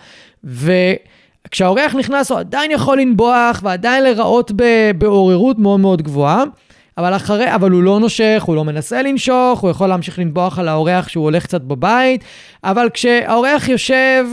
[0.44, 4.52] וכשהאורח נכנס הוא עדיין יכול לנבוח ועדיין להיראות
[4.98, 6.44] בעוררות מאוד מאוד גבוהה.
[6.98, 10.68] אבל אחרי, אבל הוא לא נושך, הוא לא מנסה לנשוך, הוא יכול להמשיך לנבוח על
[10.68, 12.24] האורח שהוא הולך קצת בבית,
[12.64, 14.26] אבל כשהאורח יושב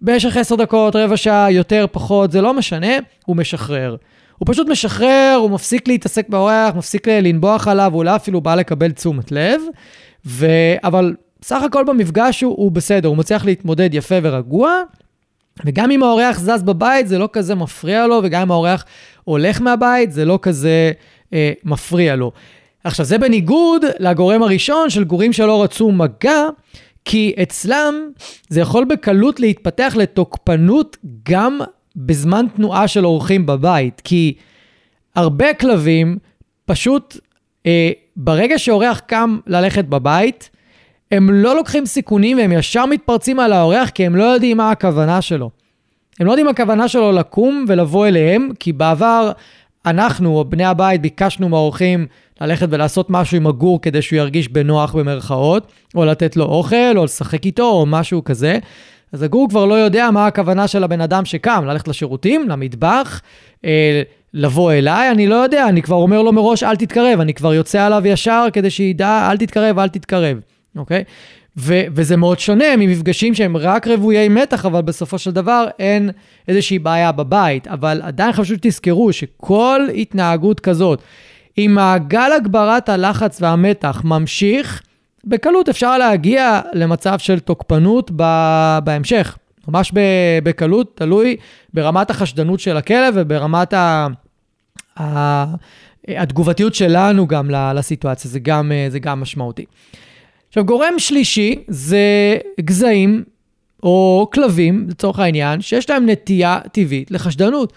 [0.00, 2.92] במשך עשר דקות, רבע שעה, יותר, פחות, זה לא משנה,
[3.26, 3.96] הוא משחרר.
[4.38, 9.32] הוא פשוט משחרר, הוא מפסיק להתעסק באורח, מפסיק לנבוח עליו, אולי אפילו בא לקבל תשומת
[9.32, 9.60] לב,
[10.26, 10.46] ו...
[10.84, 14.82] אבל סך הכל במפגש הוא, הוא בסדר, הוא מצליח להתמודד יפה ורגוע,
[15.64, 18.84] וגם אם האורח זז בבית, זה לא כזה מפריע לו, וגם אם האורח
[19.24, 20.92] הולך מהבית, זה לא כזה
[21.32, 22.32] אה, מפריע לו.
[22.84, 26.42] עכשיו, זה בניגוד לגורם הראשון של גורים שלא רצו מגע,
[27.04, 27.94] כי אצלם
[28.48, 30.96] זה יכול בקלות להתפתח לתוקפנות
[31.30, 31.60] גם
[31.96, 34.34] בזמן תנועה של אורחים בבית, כי
[35.14, 36.18] הרבה כלבים
[36.66, 37.16] פשוט,
[37.66, 40.50] אה, ברגע שאורח קם ללכת בבית,
[41.14, 45.22] הם לא לוקחים סיכונים והם ישר מתפרצים על האורח כי הם לא יודעים מה הכוונה
[45.22, 45.50] שלו.
[46.20, 49.32] הם לא יודעים מה הכוונה שלו לקום ולבוא אליהם, כי בעבר
[49.86, 52.06] אנחנו, או בני הבית, ביקשנו מהאורחים
[52.40, 57.04] ללכת ולעשות משהו עם הגור כדי שהוא ירגיש בנוח במרכאות, או לתת לו אוכל, או
[57.04, 58.58] לשחק איתו, או משהו כזה.
[59.12, 63.20] אז הגור כבר לא יודע מה הכוונה של הבן אדם שקם, ללכת לשירותים, למטבח,
[63.64, 64.02] אה,
[64.34, 67.82] לבוא אליי, אני לא יודע, אני כבר אומר לו מראש, אל תתקרב, אני כבר יוצא
[67.82, 70.38] עליו ישר כדי שידע, אל תתקרב, אל תתקרב.
[70.76, 71.04] אוקיי?
[71.56, 76.10] ו- וזה מאוד שונה ממפגשים שהם רק רוויי מתח, אבל בסופו של דבר אין
[76.48, 77.68] איזושהי בעיה בבית.
[77.68, 81.02] אבל עדיין חשוב שתזכרו שכל התנהגות כזאת,
[81.58, 84.82] אם מעגל הגברת הלחץ והמתח ממשיך,
[85.24, 89.38] בקלות אפשר להגיע למצב של תוקפנות ב- בהמשך.
[89.68, 89.92] ממש
[90.44, 91.36] בקלות, תלוי
[91.74, 94.06] ברמת החשדנות של הכלב וברמת ה...
[95.00, 95.44] ה...
[96.08, 99.64] התגובתיות שלנו גם לסיטואציה, זה גם, זה גם משמעותי.
[100.54, 103.24] עכשיו, גורם שלישי זה גזעים
[103.82, 107.72] או כלבים, לצורך העניין, שיש להם נטייה טבעית לחשדנות.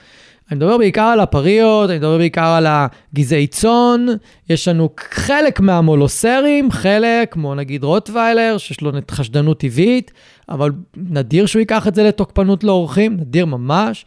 [0.52, 4.06] אני מדבר בעיקר על הפריות, אני מדבר בעיקר על הגזעי צאן,
[4.50, 10.12] יש לנו חלק מהמולוסרים, חלק, כמו נגיד רוטוויילר, שיש לו חשדנות טבעית,
[10.50, 14.06] אבל נדיר שהוא ייקח את זה לתוקפנות לאורחים, נדיר ממש.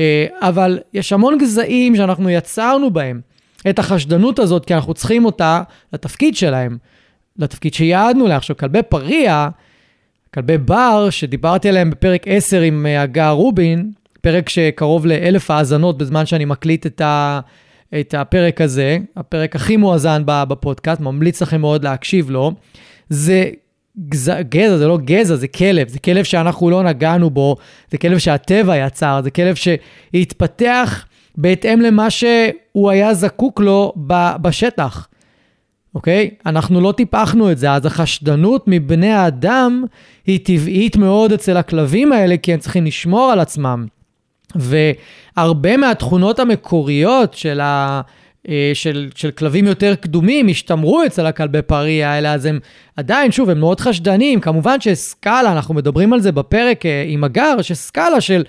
[0.00, 3.20] אה, אבל יש המון גזעים שאנחנו יצרנו בהם
[3.68, 6.78] את החשדנות הזאת, כי אנחנו צריכים אותה לתפקיד שלהם.
[7.38, 8.36] לתפקיד שיעדנו לה.
[8.36, 9.48] עכשיו, כלבי פריה,
[10.34, 16.26] כלבי בר, שדיברתי עליהם בפרק 10 עם אה, הגה רובין, פרק שקרוב לאלף האזנות בזמן
[16.26, 17.40] שאני מקליט את, ה,
[18.00, 22.52] את הפרק הזה, הפרק הכי מואזן בפודקאסט, ממליץ לכם מאוד להקשיב לו.
[23.08, 23.50] זה
[24.08, 27.56] גזע, גזע, זה לא גזע, זה כלב, זה כלב שאנחנו לא נגענו בו,
[27.90, 33.92] זה כלב שהטבע יצר, זה כלב שהתפתח בהתאם למה שהוא היה זקוק לו
[34.42, 35.08] בשטח.
[35.94, 36.30] אוקיי?
[36.46, 39.84] אנחנו לא טיפחנו את זה, אז החשדנות מבני האדם
[40.26, 43.86] היא טבעית מאוד אצל הכלבים האלה, כי הם צריכים לשמור על עצמם.
[44.54, 48.00] והרבה מהתכונות המקוריות של, ה,
[48.48, 52.58] אה, של, של כלבים יותר קדומים השתמרו אצל הכלבי פריה האלה, אז הם
[52.96, 54.40] עדיין, שוב, הם מאוד חשדניים.
[54.40, 58.44] כמובן שסקאלה, אנחנו מדברים על זה בפרק אה, עם הגר, שסקאלה של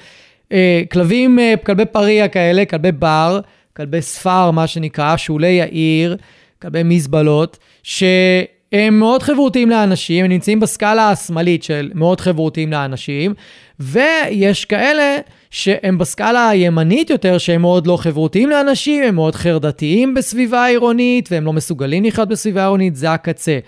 [0.52, 3.40] אה, כלבים, כלבי פריה כאלה, כלבי בר,
[3.76, 6.18] כלבי ספר, מה שנקרא, שולי העיר,
[6.62, 13.34] כלבי מזבלות, שהם מאוד חברותיים לאנשים, הם נמצאים בסקאלה השמאלית של מאוד חברותיים לאנשים,
[13.80, 15.18] ויש כאלה
[15.52, 21.46] שהם בסקאלה הימנית יותר, שהם מאוד לא חברותיים לאנשים, הם מאוד חרדתיים בסביבה עירונית, והם
[21.46, 23.60] לא מסוגלים לחיות בסביבה עירונית, זה הקצה.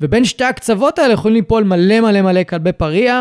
[0.00, 3.20] ובין שתי הקצוות האלה יכולים ליפול מלא מלא מלא כלבי פריע,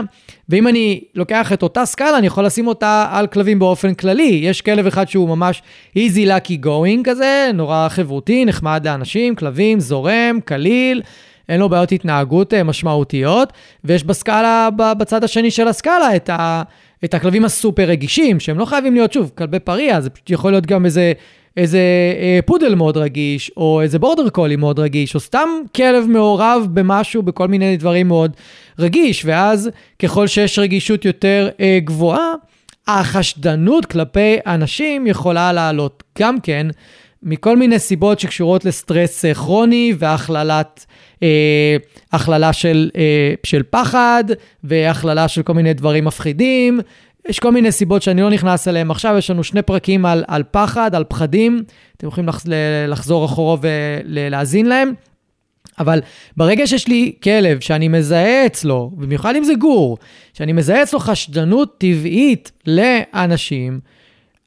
[0.49, 4.39] ואם אני לוקח את אותה סקאלה, אני יכול לשים אותה על כלבים באופן כללי.
[4.43, 5.61] יש כלב אחד שהוא ממש
[5.97, 11.01] easy lucky going כזה, נורא חברותי, נחמד לאנשים, כלבים, זורם, קליל.
[11.49, 16.63] אין לו בעיות התנהגות אה, משמעותיות, ויש בסקאלה, בצד השני של הסקאלה, את, ה,
[17.05, 20.65] את הכלבים הסופר רגישים, שהם לא חייבים להיות, שוב, כלבי פריע, זה פשוט יכול להיות
[20.65, 21.13] גם איזה
[21.57, 21.79] איזה
[22.19, 27.23] אה, פודל מאוד רגיש, או איזה בורדר קולי מאוד רגיש, או סתם כלב מעורב במשהו,
[27.23, 28.31] בכל מיני דברים מאוד
[28.79, 32.33] רגיש, ואז ככל שיש רגישות יותר אה, גבוהה,
[32.87, 36.67] החשדנות כלפי אנשים יכולה לעלות גם כן
[37.23, 40.85] מכל מיני סיבות שקשורות לסטרס אה, כרוני והכללת,
[42.13, 44.23] הכללה של, אה, של פחד
[44.63, 46.79] והכללה של כל מיני דברים מפחידים.
[47.29, 48.91] יש כל מיני סיבות שאני לא נכנס אליהן.
[48.91, 51.63] עכשיו יש לנו שני פרקים על, על פחד, על פחדים.
[51.97, 52.45] אתם יכולים לחז,
[52.87, 54.93] לחזור אחורה ולהאזין להם.
[55.79, 56.01] אבל
[56.37, 59.97] ברגע שיש לי כלב שאני מזהה אצלו, במיוחד אם זה גור,
[60.33, 63.79] שאני מזהה אצלו חשדנות טבעית לאנשים,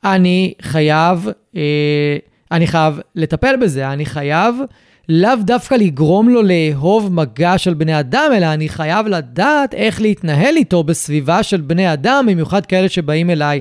[0.04, 2.16] אני חייב, אה,
[2.52, 4.54] אני חייב לטפל בזה, אני חייב
[5.12, 10.56] לאו דווקא לגרום לו לאהוב מגע של בני אדם, אלא אני חייב לדעת איך להתנהל
[10.56, 13.60] איתו בסביבה של בני אדם, במיוחד כאלה שבאים אליי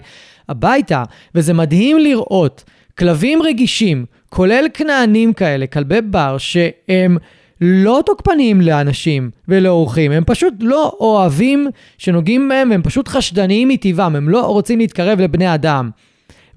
[0.49, 1.03] הביתה.
[1.35, 2.63] וזה מדהים לראות
[2.97, 7.17] כלבים רגישים, כולל כנענים כאלה, כלבי בר, שהם...
[7.62, 14.29] לא תוקפניים לאנשים ולאורחים, הם פשוט לא אוהבים שנוגעים בהם, הם פשוט חשדניים מטבעם, הם
[14.29, 15.89] לא רוצים להתקרב לבני אדם.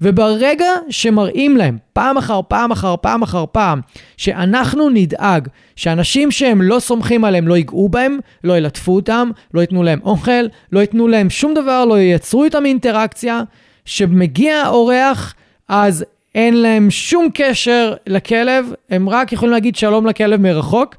[0.01, 3.81] וברגע שמראים להם פעם אחר פעם אחר פעם אחר פעם
[4.17, 9.83] שאנחנו נדאג שאנשים שהם לא סומכים עליהם לא ייגעו בהם, לא ילטפו אותם, לא ייתנו
[9.83, 13.41] להם אוכל, לא ייתנו להם שום דבר, לא ייצרו איתם אינטראקציה,
[13.85, 15.33] שמגיע אורח,
[15.69, 20.95] אז אין להם שום קשר לכלב, הם רק יכולים להגיד שלום לכלב מרחוק.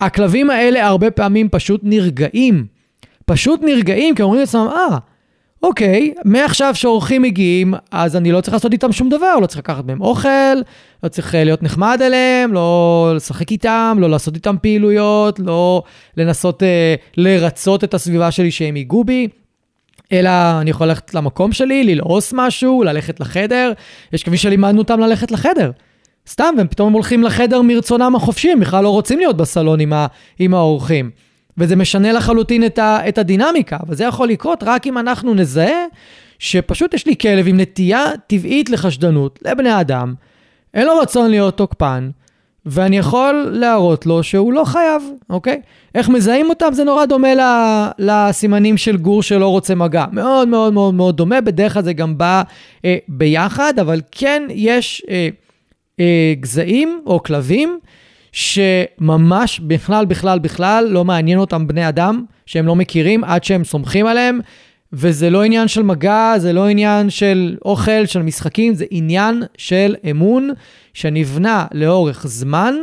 [0.00, 2.66] הכלבים האלה הרבה פעמים פשוט נרגעים.
[3.26, 4.98] פשוט נרגעים, כי אומרים לעצמם, אה,
[5.62, 9.84] אוקיי, מעכשיו שאורחים מגיעים, אז אני לא צריך לעשות איתם שום דבר, לא צריך לקחת
[9.84, 10.54] מהם אוכל,
[11.02, 15.82] לא צריך אה, להיות נחמד אליהם, לא לשחק איתם, לא לעשות איתם פעילויות, לא
[16.16, 19.28] לנסות אה, לרצות את הסביבה שלי שהם ייגעו בי.
[20.12, 23.72] אלא אני יכול ללכת למקום שלי, ללעוס משהו, ללכת לחדר.
[24.12, 25.70] יש כמי שלימדנו אותם ללכת לחדר.
[26.28, 30.06] סתם, והם פתאום הולכים לחדר מרצונם החופשי, הם בכלל לא רוצים להיות בסלון עם, ה,
[30.38, 31.10] עם האורחים.
[31.58, 35.84] וזה משנה לחלוטין את, ה, את הדינמיקה, וזה יכול לקרות רק אם אנחנו נזהה
[36.38, 40.14] שפשוט יש לי כלב עם נטייה טבעית לחשדנות לבני אדם,
[40.74, 42.10] אין לו רצון להיות תוקפן,
[42.66, 45.60] ואני יכול להראות לו שהוא לא חייב, אוקיי?
[45.94, 46.72] איך מזהים אותם?
[46.72, 47.28] זה נורא דומה
[47.98, 50.04] לסימנים של גור שלא רוצה מגע.
[50.12, 52.42] מאוד מאוד מאוד מאוד דומה, בדרך כלל זה גם בא
[52.84, 55.28] אה, ביחד, אבל כן יש אה,
[56.00, 57.78] אה, גזעים או כלבים
[58.32, 64.06] שממש בכלל, בכלל, בכלל לא מעניין אותם בני אדם שהם לא מכירים עד שהם סומכים
[64.06, 64.40] עליהם.
[64.92, 69.94] וזה לא עניין של מגע, זה לא עניין של אוכל, של משחקים, זה עניין של
[70.10, 70.50] אמון
[70.94, 72.74] שנבנה לאורך זמן,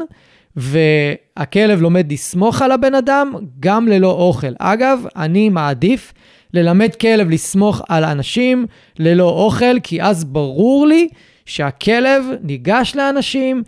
[0.55, 4.53] והכלב לומד לסמוך על הבן אדם גם ללא אוכל.
[4.59, 6.13] אגב, אני מעדיף
[6.53, 8.65] ללמד כלב לסמוך על אנשים
[8.99, 11.07] ללא אוכל, כי אז ברור לי
[11.45, 13.63] שהכלב ניגש לאנשים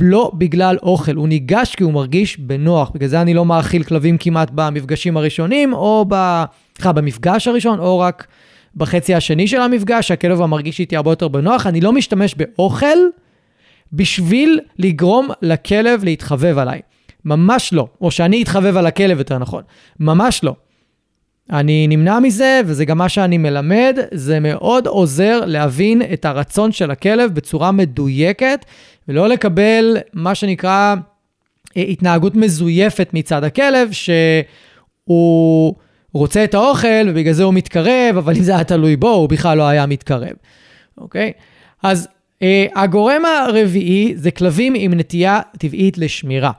[0.00, 2.90] לא בגלל אוכל, הוא ניגש כי הוא מרגיש בנוח.
[2.94, 6.44] בגלל זה אני לא מאכיל כלבים כמעט במפגשים הראשונים, או ב...
[6.76, 8.26] סליחה, במפגש הראשון, או רק
[8.76, 11.66] בחצי השני של המפגש, הכלב המרגיש איתי הרבה יותר בנוח.
[11.66, 12.98] אני לא משתמש באוכל
[13.92, 16.80] בשביל לגרום לכלב להתחבב עליי.
[17.24, 17.86] ממש לא.
[18.00, 19.62] או שאני אתחבב על הכלב, יותר נכון.
[20.00, 20.54] ממש לא.
[21.50, 26.90] אני נמנע מזה, וזה גם מה שאני מלמד, זה מאוד עוזר להבין את הרצון של
[26.90, 28.64] הכלב בצורה מדויקת,
[29.08, 30.94] ולא לקבל מה שנקרא
[31.76, 35.74] אה, התנהגות מזויפת מצד הכלב, שהוא
[36.12, 39.58] רוצה את האוכל ובגלל זה הוא מתקרב, אבל אם זה היה תלוי בו, הוא בכלל
[39.58, 40.32] לא היה מתקרב,
[40.98, 41.32] אוקיי?
[41.82, 42.08] אז
[42.42, 46.50] אה, הגורם הרביעי זה כלבים עם נטייה טבעית לשמירה.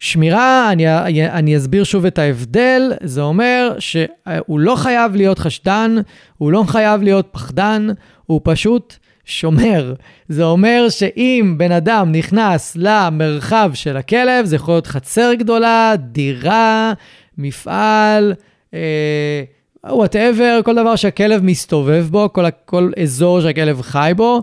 [0.00, 0.86] שמירה, אני,
[1.28, 5.96] אני אסביר שוב את ההבדל, זה אומר שהוא לא חייב להיות חשדן,
[6.38, 7.88] הוא לא חייב להיות פחדן,
[8.26, 9.94] הוא פשוט שומר.
[10.28, 16.92] זה אומר שאם בן אדם נכנס למרחב של הכלב, זה יכול להיות חצר גדולה, דירה,
[17.38, 18.34] מפעל,
[19.90, 24.42] וואטאבר, אה, כל דבר שהכלב מסתובב בו, כל, כל אזור שהכלב חי בו.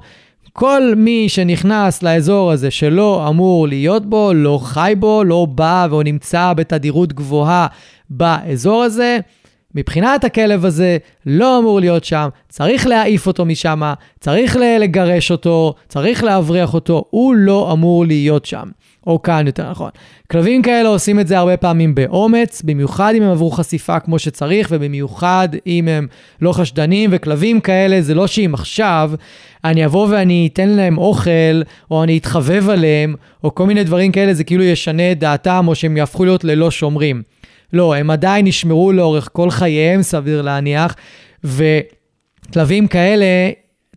[0.54, 6.04] כל מי שנכנס לאזור הזה שלא אמור להיות בו, לא חי בו, לא בא והוא
[6.04, 7.68] נמצא בתדירות גבוהה
[8.10, 9.20] באזור הזה,
[9.76, 13.82] מבחינת הכלב הזה לא אמור להיות שם, צריך להעיף אותו משם,
[14.20, 18.70] צריך לגרש אותו, צריך להבריח אותו, הוא לא אמור להיות שם.
[19.08, 19.90] או כאן יותר נכון.
[20.32, 24.68] כלבים כאלה עושים את זה הרבה פעמים באומץ, במיוחד אם הם עברו חשיפה כמו שצריך,
[24.72, 26.08] ובמיוחד אם הם
[26.42, 29.12] לא חשדנים, וכלבים כאלה זה לא שאם עכשיו
[29.64, 31.62] אני אבוא ואני אתן להם אוכל,
[31.92, 35.76] או אני אתחבב עליהם, או כל מיני דברים כאלה, זה כאילו ישנה את דעתם, או
[35.76, 37.22] שהם יהפכו להיות ללא שומרים.
[37.74, 40.96] לא, הם עדיין ישמרו לאורך כל חייהם, סביר להניח,
[41.44, 43.26] וכלבים כאלה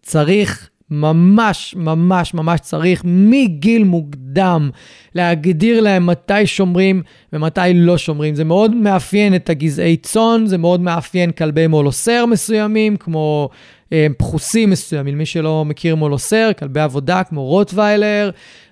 [0.03, 4.71] צריך ממש, ממש, ממש צריך מגיל מוקדם
[5.15, 8.35] להגדיר להם מתי שומרים ומתי לא שומרים.
[8.35, 13.49] זה מאוד מאפיין את הגזעי צאן, זה מאוד מאפיין כלבי מולוסר מסוימים, כמו
[13.93, 15.19] אה, פחוסים מסוימים.
[15.19, 18.31] מי שלא מכיר מולוסר, כלבי עבודה כמו רוטוויילר,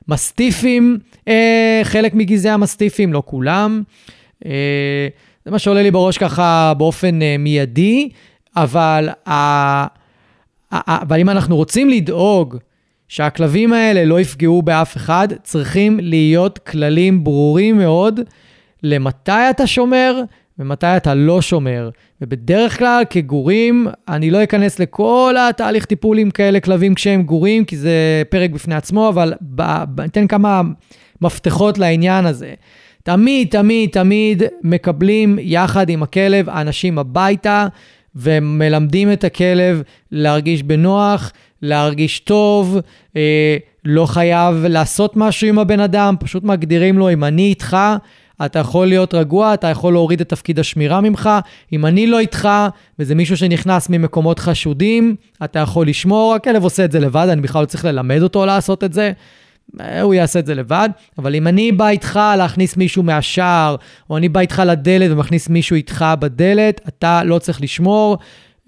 [0.09, 0.99] מסטיפים,
[1.29, 3.83] אה, חלק מגזעי המסטיפים, לא כולם.
[4.47, 5.09] אה,
[5.45, 8.09] זה מה שעולה לי בראש ככה באופן אה, מיידי,
[8.57, 10.04] אבל, ה...
[10.87, 12.57] אבל אם אנחנו רוצים לדאוג
[13.09, 18.21] שהכלבים האלה לא יפגעו באף אחד, צריכים להיות כללים ברורים מאוד
[18.83, 20.23] למתי אתה שומר
[20.59, 21.91] ומתי אתה לא שומר.
[22.21, 27.77] ובדרך כלל כגורים, אני לא אכנס לכל התהליך טיפול עם כאלה כלבים כשהם גורים, כי
[27.77, 29.35] זה פרק בפני עצמו, אבל
[30.05, 30.63] אתן כמה
[31.21, 32.55] מפתחות לעניין הזה.
[33.03, 37.67] תמיד, תמיד, תמיד מקבלים יחד עם הכלב אנשים הביתה
[38.17, 42.79] ומלמדים את הכלב להרגיש בנוח, להרגיש טוב,
[43.17, 47.77] אה, לא חייב לעשות משהו עם הבן אדם, פשוט מגדירים לו, אם אני איתך,
[48.45, 51.31] אתה יכול להיות רגוע, אתה יכול להוריד את תפקיד השמירה ממך.
[51.73, 52.49] אם אני לא איתך,
[52.99, 57.63] וזה מישהו שנכנס ממקומות חשודים, אתה יכול לשמור, הכלב עושה את זה לבד, אני בכלל
[57.63, 59.13] לא צריך ללמד אותו לעשות את זה.
[60.03, 60.89] הוא יעשה את זה לבד,
[61.19, 63.77] אבל אם אני בא איתך להכניס מישהו מהשער,
[64.11, 68.19] או אני בא איתך לדלת ומכניס מישהו איתך בדלת, אתה לא צריך לשמור.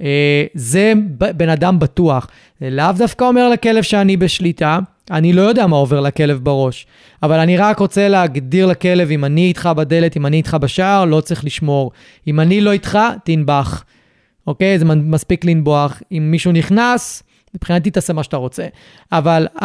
[0.02, 2.28] אה, זה בן אדם בטוח.
[2.60, 4.78] זה לאו דווקא אומר לכלב שאני בשליטה,
[5.10, 6.86] אני לא יודע מה עובר לכלב בראש,
[7.22, 11.20] אבל אני רק רוצה להגדיר לכלב, אם אני איתך בדלת, אם אני איתך בשער, לא
[11.20, 11.90] צריך לשמור.
[12.26, 13.84] אם אני לא איתך, תנבח.
[14.46, 14.78] אוקיי?
[14.78, 16.02] זה מספיק לנבוח.
[16.12, 17.22] אם מישהו נכנס,
[17.54, 18.66] מבחינתי תעשה מה שאתה רוצה.
[19.12, 19.46] אבל...
[19.58, 19.64] Uh,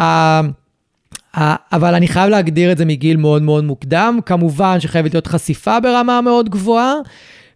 [1.36, 4.18] אבל אני חייב להגדיר את זה מגיל מאוד מאוד מוקדם.
[4.26, 6.94] כמובן שחייבת להיות חשיפה ברמה מאוד גבוהה.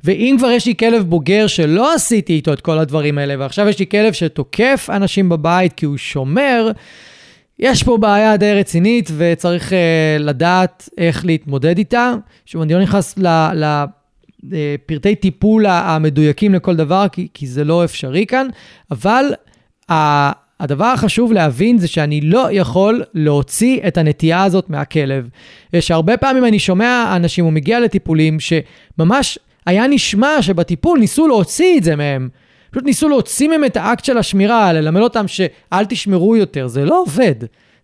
[0.05, 3.79] ואם כבר יש לי כלב בוגר שלא עשיתי איתו את כל הדברים האלה, ועכשיו יש
[3.79, 6.71] לי כלב שתוקף אנשים בבית כי הוא שומר,
[7.59, 9.75] יש פה בעיה די רצינית וצריך uh,
[10.23, 12.15] לדעת איך להתמודד איתה.
[12.47, 13.19] שוב, אני לא נכנס
[14.43, 18.47] לפרטי uh, טיפול המדויקים לכל דבר, כי, כי זה לא אפשרי כאן,
[18.91, 19.25] אבל
[19.91, 19.95] אה,
[20.61, 25.29] הדבר החשוב להבין זה שאני לא יכול להוציא את הנטייה הזאת מהכלב.
[25.73, 31.79] יש הרבה פעמים אני שומע אנשים, או מגיע לטיפולים, שממש היה נשמע שבטיפול ניסו להוציא
[31.79, 32.29] את זה מהם.
[32.71, 36.67] פשוט ניסו להוציא מהם את האקט של השמירה, ללמד אותם שאל תשמרו יותר.
[36.67, 37.35] זה לא עובד.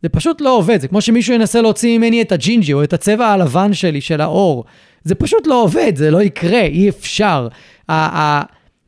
[0.03, 0.81] זה פשוט לא עובד.
[0.81, 4.65] זה כמו שמישהו ינסה להוציא ממני את הג'ינג'י או את הצבע הלבן שלי, של העור.
[5.05, 7.49] זה פשוט לא עובד, זה לא יקרה, אי אפשר.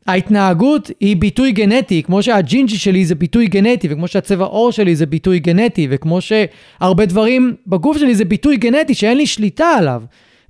[0.07, 5.05] ההתנהגות היא ביטוי גנטי, כמו שהג'ינג'י שלי זה ביטוי גנטי, וכמו שהצבע עור שלי זה
[5.05, 10.03] ביטוי גנטי, וכמו שהרבה דברים בגוף שלי זה ביטוי גנטי שאין לי שליטה עליו.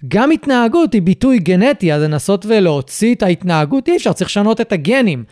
[0.07, 4.71] גם התנהגות היא ביטוי גנטי, אז לנסות ולהוציא את ההתנהגות אי אפשר, צריך לשנות את
[4.71, 5.23] הגנים.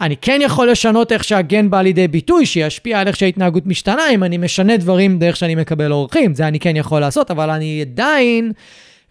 [0.00, 4.24] אני כן יכול לשנות איך שהגן בא לידי ביטוי, שישפיע על איך שההתנהגות משתנה, אם
[4.24, 8.52] אני משנה דברים דרך שאני מקבל אורחים, זה אני כן יכול לעשות, אבל אני עדיין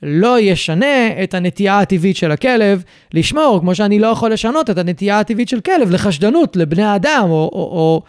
[0.04, 2.84] לא ישנה את הנטייה הטבעית של הכלב
[3.14, 7.50] לשמור, כמו שאני לא יכול לשנות את הנטייה הטבעית של כלב לחשדנות לבני אדם, או,
[7.54, 8.02] או, או,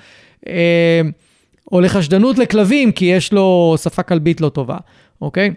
[0.48, 1.00] אה,
[1.72, 4.76] או לחשדנות לכלבים, כי יש לו שפה כלבית לא טובה,
[5.22, 5.50] אוקיי?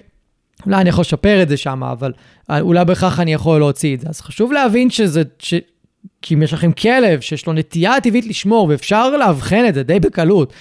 [0.66, 2.12] אולי אני יכול לשפר את זה שם, אבל
[2.50, 4.10] אולי בכך אני יכול להוציא את זה.
[4.10, 5.54] אז חשוב להבין שזה, ש...
[6.22, 10.00] כי אם יש לכם כלב שיש לו נטייה טבעית לשמור, ואפשר לאבחן את זה די
[10.00, 10.54] בקלות,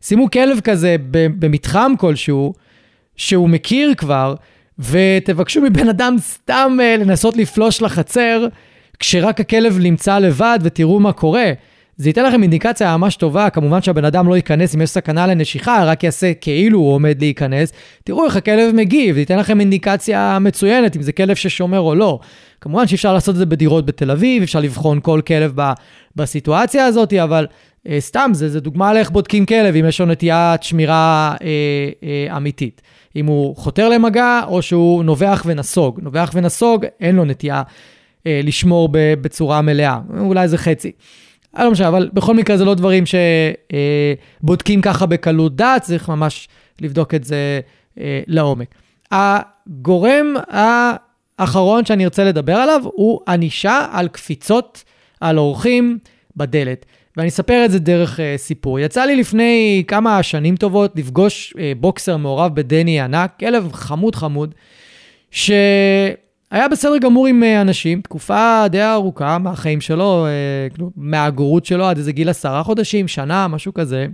[0.00, 2.54] שימו כלב כזה במתחם כלשהו,
[3.16, 4.34] שהוא מכיר כבר,
[4.78, 8.46] ותבקשו מבן אדם סתם uh, לנסות לפלוש לחצר,
[8.98, 11.52] כשרק הכלב נמצא לבד ותראו מה קורה.
[11.96, 15.84] זה ייתן לכם אינדיקציה ממש טובה, כמובן שהבן אדם לא ייכנס אם יש סכנה לנשיכה,
[15.84, 17.72] רק יעשה כאילו הוא עומד להיכנס.
[18.04, 22.18] תראו איך הכלב מגיב, זה ייתן לכם אינדיקציה מצוינת אם זה כלב ששומר או לא.
[22.60, 25.72] כמובן שאפשר לעשות את זה בדירות בתל אביב, אפשר לבחון כל כלב ב,
[26.16, 27.46] בסיטואציה הזאת, אבל
[27.88, 31.48] אה, סתם, זה, זה דוגמה לאיך בודקים כלב, אם יש לו נטיית שמירה אה,
[32.02, 32.82] אה, אמיתית.
[33.16, 36.00] אם הוא חותר למגע או שהוא נובח ונסוג.
[36.02, 37.62] נובח ונסוג, אין לו נטייה
[38.26, 40.92] אה, לשמור בצורה מלאה, אולי זה חצי.
[41.58, 43.04] לא משנה, אבל בכל מקרה זה לא דברים
[44.42, 46.48] שבודקים ככה בקלות דעת, צריך ממש
[46.80, 47.60] לבדוק את זה
[48.00, 48.74] אה, לעומק.
[49.10, 54.84] הגורם האחרון שאני ארצה לדבר עליו הוא ענישה על קפיצות
[55.20, 55.98] על אורחים
[56.36, 56.86] בדלת.
[57.16, 58.78] ואני אספר את זה דרך uh, סיפור.
[58.78, 64.54] יצא לי לפני כמה שנים טובות לפגוש uh, בוקסר מעורב בדני ענק, כלב חמוד חמוד,
[65.30, 65.50] ש...
[66.54, 71.84] היה בסדר גמור עם אה, אנשים, תקופה די ארוכה מהחיים שלו, אה, כאילו, מהגורות שלו
[71.84, 74.06] עד איזה גיל עשרה חודשים, שנה, משהו כזה.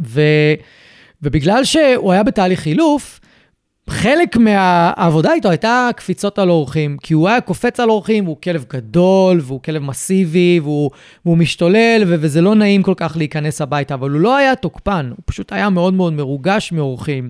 [0.00, 0.20] ו,
[1.22, 3.20] ובגלל שהוא היה בתהליך חילוף,
[3.90, 8.64] חלק מהעבודה איתו הייתה קפיצות על אורחים, כי הוא היה קופץ על אורחים, והוא כלב
[8.72, 10.90] גדול, והוא כלב מסיבי, והוא,
[11.24, 15.06] והוא משתולל, ו- וזה לא נעים כל כך להיכנס הביתה, אבל הוא לא היה תוקפן,
[15.10, 17.28] הוא פשוט היה מאוד מאוד מרוגש מאורחים.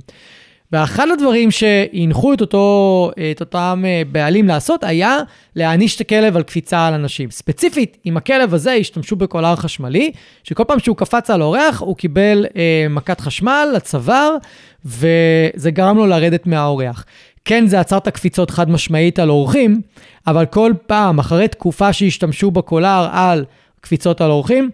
[0.73, 5.19] ואחד הדברים שהנחו את, אותו, את אותם אה, בעלים לעשות היה
[5.57, 7.31] להעניש את הכלב על קפיצה על אנשים.
[7.31, 10.13] ספציפית, עם הכלב הזה השתמשו בקולר חשמלי,
[10.45, 14.37] שכל פעם שהוא קפץ על אורח הוא קיבל אה, מכת חשמל לצוואר,
[14.85, 17.05] וזה גרם לו לרדת מהאורח.
[17.45, 19.81] כן, זה עצר את הקפיצות חד משמעית על אורחים,
[20.27, 23.45] אבל כל פעם, אחרי תקופה שהשתמשו בקולר על
[23.81, 24.71] קפיצות על אורחים,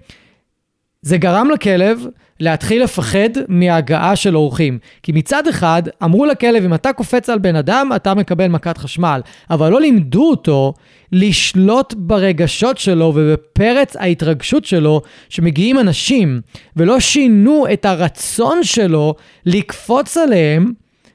[1.03, 2.07] זה גרם לכלב
[2.43, 4.79] להתחיל לפחד מהגעה של אורחים.
[5.03, 9.21] כי מצד אחד, אמרו לכלב, אם אתה קופץ על בן אדם, אתה מקבל מכת חשמל.
[9.51, 10.75] אבל לא לימדו אותו
[11.13, 16.41] לשלוט ברגשות שלו ובפרץ ההתרגשות שלו שמגיעים אנשים,
[16.77, 19.15] ולא שינו את הרצון שלו
[19.47, 20.73] לקפוץ עליהם.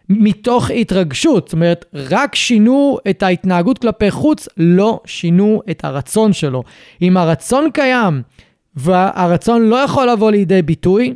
[0.09, 6.63] מתוך התרגשות, זאת אומרת, רק שינו את ההתנהגות כלפי חוץ, לא שינו את הרצון שלו.
[7.01, 8.21] אם הרצון קיים
[8.77, 11.13] והרצון לא יכול לבוא לידי ביטוי,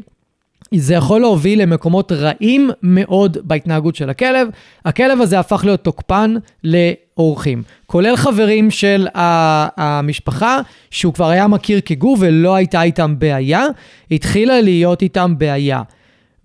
[0.76, 4.48] זה יכול להוביל למקומות רעים מאוד בהתנהגות של הכלב.
[4.86, 10.60] הכלב הזה הפך להיות תוקפן לאורחים, כולל חברים של המשפחה,
[10.92, 13.66] שהוא כבר היה מכיר כגור ולא הייתה איתם בעיה,
[14.12, 15.82] התחילה להיות איתם בעיה.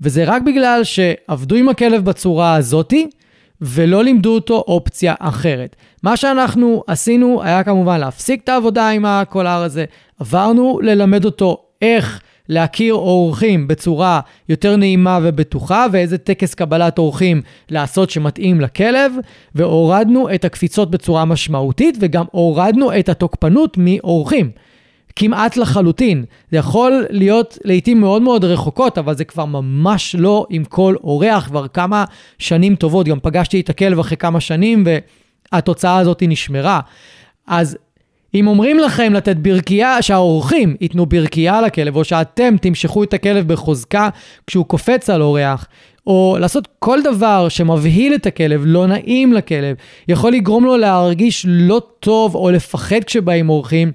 [0.00, 3.08] וזה רק בגלל שעבדו עם הכלב בצורה הזאתי,
[3.60, 5.76] ולא לימדו אותו אופציה אחרת.
[6.02, 9.84] מה שאנחנו עשינו היה כמובן להפסיק את העבודה עם הקולר הזה,
[10.20, 18.10] עברנו ללמד אותו איך להכיר אורחים בצורה יותר נעימה ובטוחה, ואיזה טקס קבלת אורחים לעשות
[18.10, 19.12] שמתאים לכלב,
[19.54, 24.50] והורדנו את הקפיצות בצורה משמעותית, וגם הורדנו את התוקפנות מאורחים.
[25.16, 26.24] כמעט לחלוטין.
[26.50, 31.46] זה יכול להיות לעיתים מאוד מאוד רחוקות, אבל זה כבר ממש לא עם כל אורח,
[31.46, 32.04] כבר כמה
[32.38, 33.08] שנים טובות.
[33.08, 34.84] גם פגשתי את הכלב אחרי כמה שנים,
[35.52, 36.80] והתוצאה הזאת נשמרה.
[37.46, 37.78] אז
[38.34, 44.08] אם אומרים לכם לתת ברכייה, שהאורחים ייתנו ברכייה לכלב, או שאתם תמשכו את הכלב בחוזקה
[44.46, 45.66] כשהוא קופץ על אורח,
[46.06, 49.76] או לעשות כל דבר שמבהיל את הכלב, לא נעים לכלב,
[50.08, 53.92] יכול לגרום לו להרגיש לא טוב או לפחד כשבאים אורחים,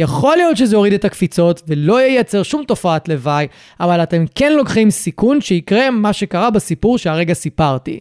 [0.00, 3.46] יכול להיות שזה יוריד את הקפיצות ולא ייצר שום תופעת לוואי,
[3.80, 8.00] אבל אתם כן לוקחים סיכון שיקרה מה שקרה בסיפור שהרגע סיפרתי.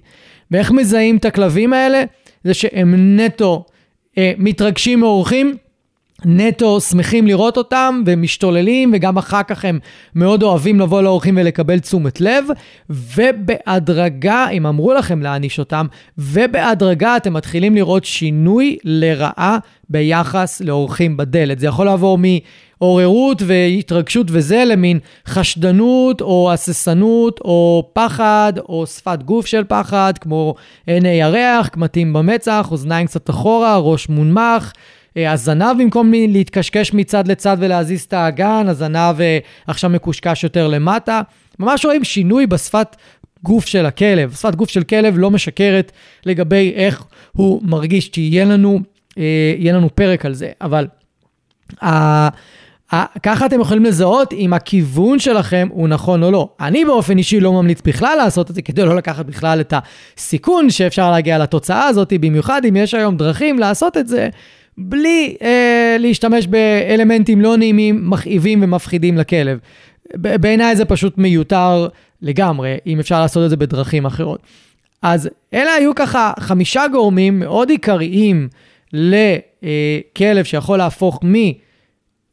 [0.51, 2.03] ואיך מזהים את הכלבים האלה?
[2.43, 3.65] זה שהם נטו
[4.17, 5.57] אה, מתרגשים מאורחים,
[6.25, 9.79] נטו שמחים לראות אותם ומשתוללים וגם אחר כך הם
[10.15, 12.45] מאוד אוהבים לבוא לאורחים ולקבל תשומת לב
[12.89, 15.85] ובהדרגה, אם אמרו לכם להעניש אותם,
[16.17, 19.57] ובהדרגה אתם מתחילים לראות שינוי לרעה
[19.89, 21.59] ביחס לאורחים בדלת.
[21.59, 29.45] זה יכול לעבור מעוררות והתרגשות וזה למין חשדנות או הססנות או פחד או שפת גוף
[29.45, 30.55] של פחד כמו
[30.87, 34.71] עיני ירח, קמטים במצח, אוזניים קצת אחורה, ראש מונמך.
[35.19, 41.21] אה, הזנב במקום להתקשקש מצד לצד ולהזיז את האגן, הזנב אה, עכשיו מקושקש יותר למטה.
[41.59, 42.95] ממש רואים שינוי בשפת
[43.43, 44.33] גוף של הכלב.
[44.33, 45.91] שפת גוף של כלב לא משקרת
[46.25, 48.79] לגבי איך הוא מרגיש, שיהיה לנו,
[49.17, 49.23] אה,
[49.57, 50.49] יהיה לנו פרק על זה.
[50.61, 50.87] אבל
[51.83, 52.29] אה,
[53.23, 56.49] ככה אתם יכולים לזהות אם הכיוון שלכם הוא נכון או לא.
[56.59, 59.73] אני באופן אישי לא ממליץ בכלל לעשות את זה כדי לא לקחת בכלל את
[60.17, 64.29] הסיכון שאפשר להגיע לתוצאה הזאת, במיוחד אם יש היום דרכים לעשות את זה
[64.79, 69.59] בלי אה, להשתמש באלמנטים לא נעימים, מכאיבים ומפחידים לכלב.
[70.15, 71.87] בעיניי זה פשוט מיותר
[72.21, 74.39] לגמרי, אם אפשר לעשות את זה בדרכים אחרות.
[75.01, 78.47] אז אלה היו ככה חמישה גורמים מאוד עיקריים
[78.93, 81.33] לכלב שיכול להפוך מ...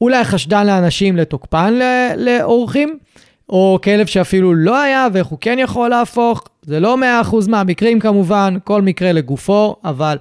[0.00, 1.78] אולי חשדן לאנשים לתוקפן
[2.16, 2.98] לאורחים,
[3.48, 6.44] או כלב שאפילו לא היה ואיך הוא כן יכול להפוך.
[6.62, 10.16] זה לא 100% מהמקרים כמובן, כל מקרה לגופו, אבל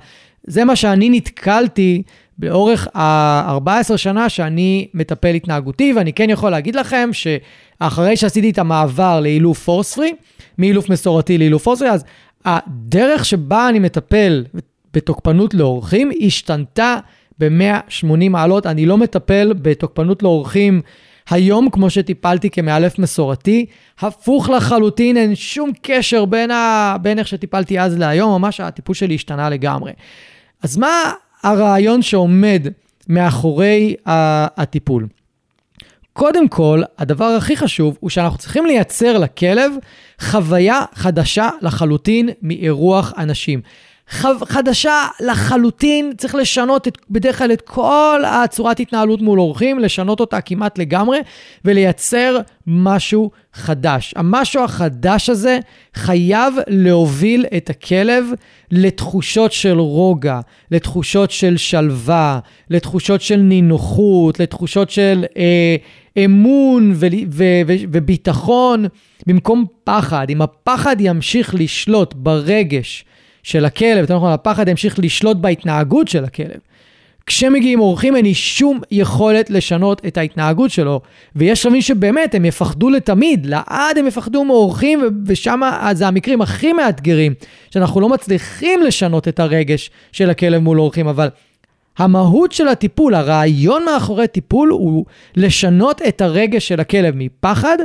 [0.48, 2.04] זה מה שאני נתקלתי
[2.38, 9.20] באורך ה-14 שנה שאני מטפל התנהגותי, ואני כן יכול להגיד לכם שאחרי שעשיתי את המעבר
[9.20, 10.14] לאילוף פורספרי,
[10.58, 12.04] מאילוף מסורתי לאילוף פורספרי, אז
[12.46, 14.46] הדרך שבה אני מטפל
[14.94, 16.98] בתוקפנות לאורחים השתנתה
[17.40, 18.66] ב-180 מעלות.
[18.66, 20.82] אני לא מטפל בתוקפנות לאורחים
[21.30, 23.66] היום כמו שטיפלתי כמאלף מסורתי.
[24.00, 26.96] הפוך לחלוטין, אין שום קשר בין, ה...
[27.02, 29.92] בין איך שטיפלתי אז להיום, ממש הטיפול שלי השתנה לגמרי.
[30.66, 31.12] אז מה
[31.44, 32.68] הרעיון שעומד
[33.10, 35.08] מאחורי הטיפול?
[36.14, 39.72] קודם כל, הדבר הכי חשוב הוא שאנחנו צריכים לייצר לכלב
[40.22, 43.62] חוויה חדשה לחלוטין מאירוח אנשים.
[44.10, 50.42] חדשה לחלוטין, צריך לשנות את, בדרך כלל את כל הצורת התנהלות מול אורחים, לשנות אותה
[50.42, 51.20] כמעט לגמרי,
[51.66, 52.38] ולייצר
[52.68, 54.14] משהו חדש.
[54.18, 55.60] המשהו החדש הזה
[55.96, 58.26] חייב להוביל את הכלב
[58.72, 60.40] לתחושות של רוגע,
[60.72, 62.40] לתחושות של שלווה,
[62.70, 65.76] לתחושות של נינוחות, לתחושות של אה,
[66.26, 68.86] אמון ו- ו- ו- וביטחון,
[69.28, 70.30] במקום פחד.
[70.30, 73.06] אם הפחד ימשיך לשלוט ברגש,
[73.46, 76.60] של הכלב, יותר נכון, הפחד ימשיך לשלוט בהתנהגות של הכלב.
[77.26, 81.02] כשמגיעים אורחים אין לי שום יכולת לשנות את ההתנהגות שלו,
[81.36, 85.62] ויש שלבים שבאמת הם יפחדו לתמיד, לעד הם יפחדו מאורחים, ושם
[85.94, 87.34] זה המקרים הכי מאתגרים,
[87.72, 91.30] שאנחנו לא מצליחים לשנות את הרגש של הכלב מול אורחים, אבל
[91.98, 97.78] המהות של הטיפול, הרעיון מאחורי טיפול הוא לשנות את הרגש של הכלב מפחד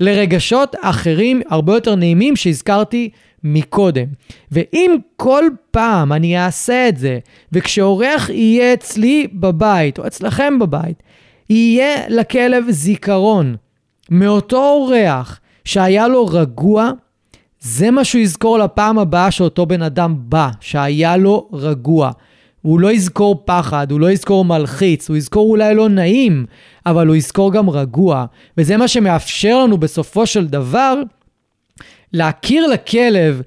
[0.00, 3.10] לרגשות אחרים הרבה יותר נעימים שהזכרתי
[3.54, 4.06] מקודם.
[4.52, 7.18] ואם כל פעם אני אעשה את זה,
[7.52, 11.02] וכשאורח יהיה אצלי בבית, או אצלכם בבית,
[11.50, 13.56] יהיה לכלב זיכרון
[14.10, 16.90] מאותו אורח שהיה לו רגוע,
[17.60, 22.10] זה מה שהוא יזכור לפעם הבאה שאותו בן אדם בא, שהיה לו רגוע.
[22.62, 26.46] הוא לא יזכור פחד, הוא לא יזכור מלחיץ, הוא יזכור אולי לא נעים,
[26.86, 28.24] אבל הוא יזכור גם רגוע.
[28.58, 31.02] וזה מה שמאפשר לנו בסופו של דבר
[32.12, 33.42] להכיר לכלב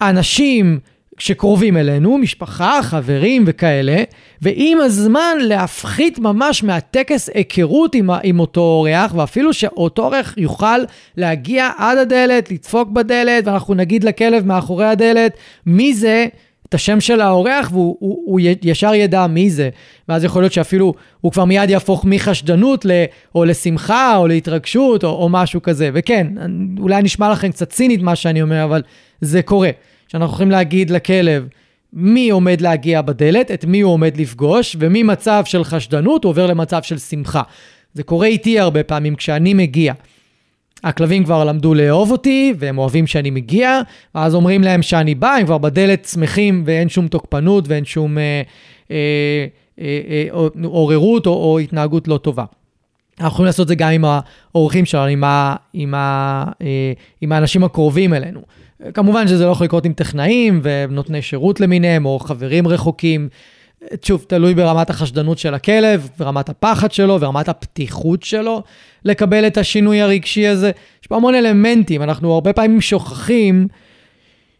[0.00, 0.78] אנשים
[1.18, 4.02] שקרובים אלינו, משפחה, חברים וכאלה,
[4.42, 10.78] ועם הזמן להפחית ממש מהטקס היכרות עם, עם אותו אורח, ואפילו שאותו אורח יוכל
[11.16, 15.36] להגיע עד הדלת, לדפוק בדלת, ואנחנו נגיד לכלב מאחורי הדלת,
[15.66, 16.26] מי זה?
[16.70, 19.70] את השם של האורח והוא הוא, הוא ישר ידע מי זה.
[20.08, 22.90] ואז יכול להיות שאפילו הוא כבר מיד יהפוך מחשדנות ל,
[23.34, 25.90] או לשמחה או להתרגשות או, או משהו כזה.
[25.94, 26.26] וכן,
[26.78, 28.82] אולי נשמע לכם קצת צינית מה שאני אומר, אבל
[29.20, 29.70] זה קורה.
[30.08, 31.48] שאנחנו יכולים להגיד לכלב
[31.92, 36.82] מי עומד להגיע בדלת, את מי הוא עומד לפגוש, וממצב של חשדנות הוא עובר למצב
[36.82, 37.42] של שמחה.
[37.94, 39.92] זה קורה איתי הרבה פעמים כשאני מגיע.
[40.84, 43.80] הכלבים כבר למדו לאהוב אותי, והם אוהבים שאני מגיע,
[44.14, 48.42] ואז אומרים להם שאני בא, הם כבר בדלת שמחים ואין שום תוקפנות ואין שום אה,
[48.90, 48.96] אה,
[49.80, 50.28] אה, אה,
[50.64, 52.44] עוררות או, או התנהגות לא טובה.
[53.20, 54.04] אנחנו יכולים לעשות את זה גם עם
[54.54, 58.40] האורחים שלנו, עם, ה, עם, ה, אה, עם האנשים הקרובים אלינו.
[58.94, 63.28] כמובן שזה לא יכול לקרות עם טכנאים ונותני שירות למיניהם, או חברים רחוקים.
[64.04, 68.62] שוב, תלוי ברמת החשדנות של הכלב, ברמת הפחד שלו, ורמת הפתיחות שלו
[69.04, 70.70] לקבל את השינוי הרגשי הזה.
[71.02, 73.68] יש פה המון אלמנטים, אנחנו הרבה פעמים שוכחים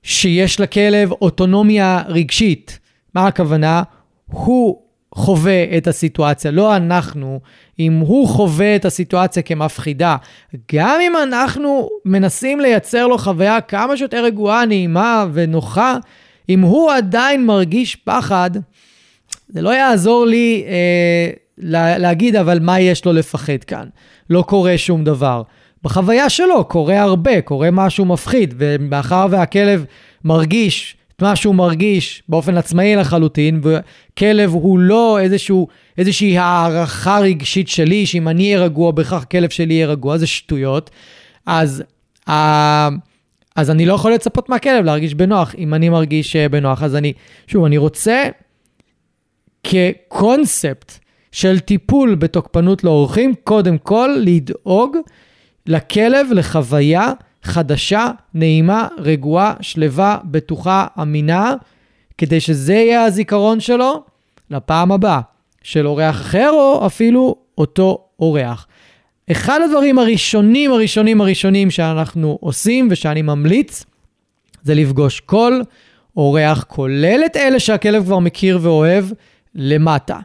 [0.03, 2.79] שיש לכלב אוטונומיה רגשית.
[3.14, 3.83] מה הכוונה?
[4.27, 4.81] הוא
[5.14, 7.41] חווה את הסיטואציה, לא אנחנו.
[7.79, 10.16] אם הוא חווה את הסיטואציה כמפחידה,
[10.73, 15.97] גם אם אנחנו מנסים לייצר לו חוויה כמה שיותר רגועה, נעימה ונוחה,
[16.49, 18.51] אם הוא עדיין מרגיש פחד,
[19.53, 23.86] זה לא יעזור לי אה, לה, להגיד, אבל מה יש לו לפחד כאן?
[24.30, 25.42] לא קורה שום דבר.
[25.84, 29.84] בחוויה שלו קורה הרבה, קורה משהו מפחיד, ומאחר והכלב
[30.24, 37.68] מרגיש את מה שהוא מרגיש באופן עצמאי לחלוטין, וכלב הוא לא איזשהו, איזושהי הערכה רגשית
[37.68, 40.90] שלי, שאם אני אהיה רגוע, בהכרח כלב שלי יהיה רגוע, זה שטויות.
[41.46, 41.82] אז,
[42.28, 42.88] אה,
[43.57, 45.55] אז אני לא יכול לצפות מהכלב להרגיש בנוח.
[45.59, 47.12] אם אני מרגיש אה, בנוח, אז אני,
[47.46, 48.24] שוב, אני רוצה
[49.65, 50.99] כקונספט
[51.33, 54.97] של טיפול בתוקפנות לאורחים, קודם כל לדאוג
[55.67, 61.55] לכלב לחוויה חדשה, נעימה, רגועה, שלווה, בטוחה, אמינה,
[62.19, 64.03] כדי שזה יהיה הזיכרון שלו
[64.51, 65.21] לפעם הבאה
[65.63, 68.67] של אורח אחר, או אפילו אותו אורח.
[69.31, 73.85] אחד הדברים הראשונים, הראשונים, הראשונים שאנחנו עושים ושאני ממליץ,
[74.63, 75.61] זה לפגוש כל
[76.17, 79.05] אורח, כולל את אלה שהכלב כבר מכיר ואוהב,
[79.55, 80.18] למטה.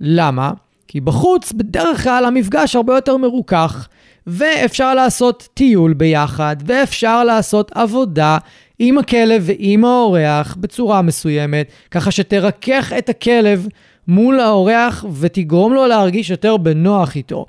[0.00, 0.50] למה?
[0.88, 3.88] כי בחוץ בדרך כלל המפגש הרבה יותר מרוכך,
[4.26, 8.38] ואפשר לעשות טיול ביחד, ואפשר לעשות עבודה
[8.78, 13.66] עם הכלב ועם האורח בצורה מסוימת, ככה שתרכך את הכלב
[14.08, 17.46] מול האורח ותגרום לו להרגיש יותר בנוח איתו.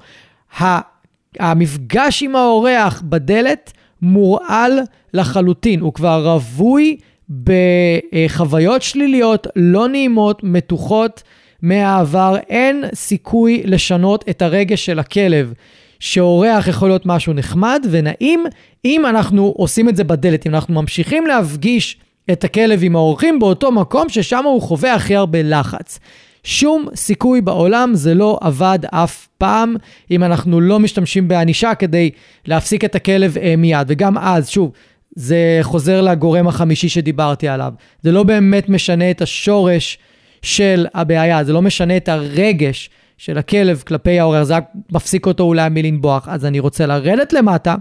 [1.40, 4.80] המפגש עם האורח בדלת מורעל
[5.14, 6.98] לחלוטין, הוא כבר רווי
[7.44, 11.24] בחוויות שליליות, לא נעימות, מתוחות
[11.62, 12.36] מהעבר.
[12.50, 15.54] אין סיכוי לשנות את הרגש של הכלב.
[16.00, 18.44] שאורח יכול להיות משהו נחמד ונעים,
[18.86, 21.98] אם אנחנו עושים את זה בדלת, אם אנחנו ממשיכים להפגיש
[22.32, 26.00] את הכלב עם האורחים באותו מקום ששם הוא חווה הכי הרבה לחץ.
[26.44, 29.76] שום סיכוי בעולם זה לא עבד אף פעם,
[30.12, 32.10] אם אנחנו לא משתמשים בענישה כדי
[32.46, 33.86] להפסיק את הכלב אה, מיד.
[33.88, 34.72] וגם אז, שוב,
[35.16, 37.74] זה חוזר לגורם החמישי שדיברתי עליו.
[38.02, 39.98] זה לא באמת משנה את השורש
[40.42, 45.44] של הבעיה, זה לא משנה את הרגש של הכלב כלפי האורח, זה רק מפסיק אותו
[45.44, 46.28] אולי מלנבוח.
[46.28, 47.76] אז אני רוצה לרדת למטה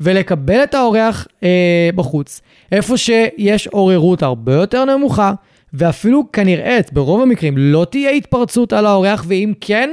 [0.00, 2.40] ולקבל את האורח אה, בחוץ,
[2.72, 5.32] איפה שיש עוררות הרבה יותר נמוכה,
[5.72, 9.90] ואפילו כנראה, ברוב המקרים, לא תהיה התפרצות על האורח, ואם כן,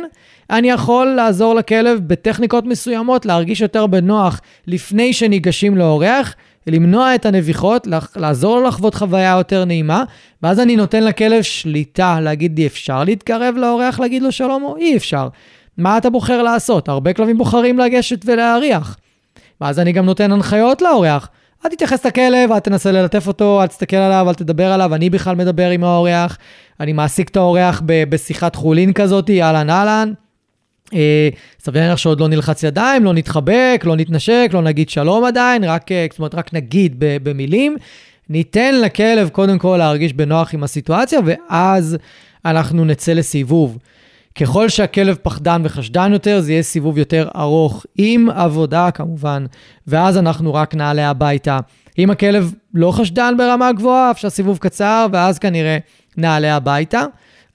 [0.50, 6.36] אני יכול לעזור לכלב בטכניקות מסוימות להרגיש יותר בנוח לפני שניגשים לאורח,
[6.68, 10.04] למנוע את הנביחות, לעזור לו לחוות חוויה יותר נעימה,
[10.44, 14.98] ואז אני נותן לכלב שליטה להגיד לי, אפשר להתקרב לאורח, להגיד לו שלום או אי
[14.98, 15.28] אפשר.
[15.78, 16.90] מה אתה בוחר לעשות?
[16.90, 18.98] הרבה כלבים בוחרים לגשת ולהריח.
[19.62, 21.30] ואז אני גם נותן הנחיות לאורח.
[21.66, 25.36] אל תתייחס לכלב, אל תנסה ללטף אותו, אל תסתכל עליו, אל תדבר עליו, אני בכלל
[25.36, 26.38] מדבר עם האורח,
[26.80, 30.14] אני מעסיק את האורח בשיחת חולין כזאת, אהלן אהלן.
[30.94, 31.30] אה,
[31.60, 35.92] סביר להניח שעוד לא נלחץ ידיים, לא נתחבק, לא נתנשק, לא נגיד שלום עדיין, רק,
[35.92, 37.78] אה, זאת אומרת, רק נגיד במילים.
[38.30, 41.98] ניתן לכלב קודם כל להרגיש בנוח עם הסיטואציה, ואז
[42.46, 43.78] אנחנו נצא לסיבוב.
[44.40, 49.46] ככל שהכלב פחדן וחשדן יותר, זה יהיה סיבוב יותר ארוך, עם עבודה כמובן,
[49.88, 51.60] ואז אנחנו רק נעלה הביתה.
[51.98, 55.78] אם הכלב לא חשדן ברמה גבוהה, אפשר סיבוב קצר, ואז כנראה
[56.18, 57.06] נעלה הביתה.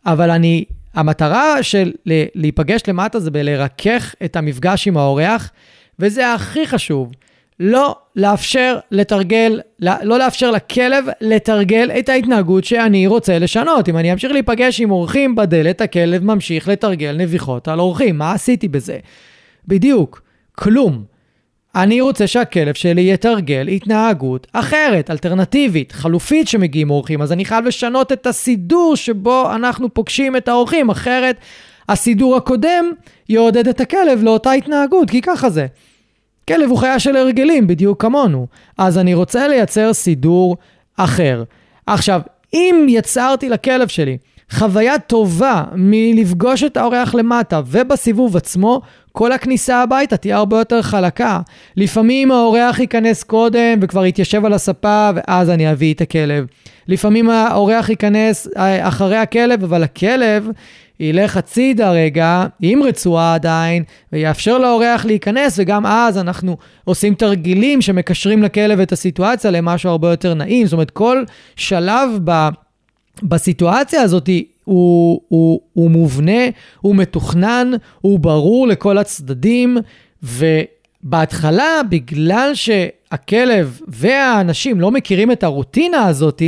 [0.06, 0.64] אבל אני
[0.94, 1.92] המטרה של
[2.34, 5.50] להיפגש למטה זה בלרכך את המפגש עם האורח,
[5.98, 7.12] וזה הכי חשוב.
[7.60, 13.88] לא לאפשר לתרגל, לא לאפשר לכלב לתרגל את ההתנהגות שאני רוצה לשנות.
[13.88, 18.18] אם אני אמשיך להיפגש עם אורחים בדלת, הכלב ממשיך לתרגל נביחות על אורחים.
[18.18, 18.98] מה עשיתי בזה?
[19.68, 20.22] בדיוק,
[20.52, 21.11] כלום.
[21.74, 28.12] אני רוצה שהכלב שלי יתרגל התנהגות אחרת, אלטרנטיבית, חלופית שמגיעים אורחים, אז אני חייב לשנות
[28.12, 31.36] את הסידור שבו אנחנו פוגשים את האורחים, אחרת
[31.88, 32.84] הסידור הקודם
[33.28, 35.66] יעודד את הכלב לאותה התנהגות, כי ככה זה.
[36.48, 38.46] כלב הוא חיה של הרגלים, בדיוק כמונו.
[38.78, 40.56] אז אני רוצה לייצר סידור
[40.96, 41.42] אחר.
[41.86, 42.20] עכשיו,
[42.54, 44.18] אם יצרתי לכלב שלי
[44.52, 48.80] חוויה טובה מלפגוש את האורח למטה ובסיבוב עצמו,
[49.12, 51.40] כל הכניסה הביתה תהיה הרבה יותר חלקה.
[51.76, 56.46] לפעמים האורח ייכנס קודם וכבר יתיישב על הספה ואז אני אביא את הכלב.
[56.88, 60.48] לפעמים האורח ייכנס אה, אחרי הכלב, אבל הכלב
[61.00, 63.82] ילך הצידה רגע, עם רצועה עדיין,
[64.12, 70.34] ויאפשר לאורח להיכנס, וגם אז אנחנו עושים תרגילים שמקשרים לכלב את הסיטואציה למשהו הרבה יותר
[70.34, 70.66] נעים.
[70.66, 71.24] זאת אומרת, כל
[71.56, 72.48] שלב ב...
[73.22, 74.28] בסיטואציה הזאת
[74.64, 76.42] הוא, הוא, הוא מובנה,
[76.80, 79.78] הוא מתוכנן, הוא ברור לכל הצדדים,
[80.22, 86.42] ובהתחלה, בגלל שהכלב והאנשים לא מכירים את הרוטינה הזאת,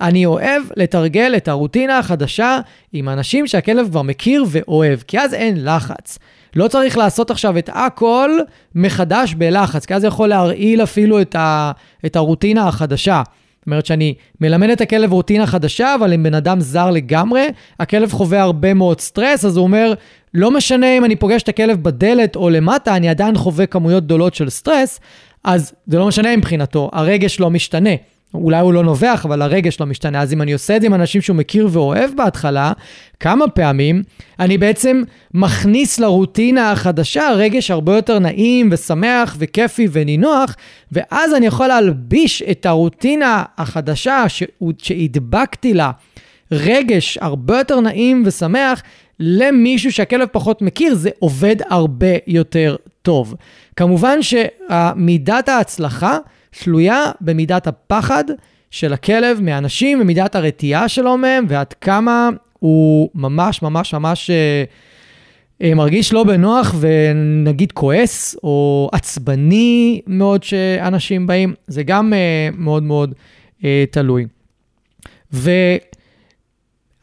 [0.00, 2.60] אני אוהב לתרגל את הרוטינה החדשה
[2.92, 6.18] עם אנשים שהכלב כבר מכיר ואוהב, כי אז אין לחץ.
[6.56, 8.30] לא צריך לעשות עכשיו את הכל
[8.74, 11.72] מחדש בלחץ, כי אז זה יכול להרעיל אפילו את, ה,
[12.06, 13.22] את הרוטינה החדשה.
[13.66, 17.46] זאת אומרת שאני מלמד את הכלב רוטינה חדשה, אבל עם בן אדם זר לגמרי,
[17.80, 19.92] הכלב חווה הרבה מאוד סטרס, אז הוא אומר,
[20.34, 24.34] לא משנה אם אני פוגש את הכלב בדלת או למטה, אני עדיין חווה כמויות גדולות
[24.34, 25.00] של סטרס,
[25.44, 27.90] אז זה לא משנה מבחינתו, הרגש לא משתנה.
[28.34, 30.22] אולי הוא לא נובח, אבל הרגש לא משתנה.
[30.22, 32.72] אז אם אני עושה את זה עם אנשים שהוא מכיר ואוהב בהתחלה,
[33.20, 34.02] כמה פעמים,
[34.40, 35.02] אני בעצם
[35.34, 40.56] מכניס לרוטינה החדשה רגש הרבה יותר נעים ושמח וכיפי ונינוח,
[40.92, 44.24] ואז אני יכול להלביש את הרוטינה החדשה
[44.78, 45.90] שהדבקתי לה
[46.52, 48.82] רגש הרבה יותר נעים ושמח
[49.20, 53.34] למישהו שהכלב פחות מכיר, זה עובד הרבה יותר טוב.
[53.76, 56.18] כמובן שמידת ההצלחה
[56.62, 58.24] תלויה במידת הפחד
[58.70, 62.28] של הכלב מאנשים ומידת הרתיעה שלו מהם, ועד כמה
[62.58, 64.64] הוא ממש ממש ממש אה,
[65.62, 72.82] אה, מרגיש לא בנוח ונגיד כועס או עצבני מאוד שאנשים באים, זה גם אה, מאוד
[72.82, 73.14] מאוד
[73.64, 74.26] אה, תלוי.
[75.32, 75.50] ו...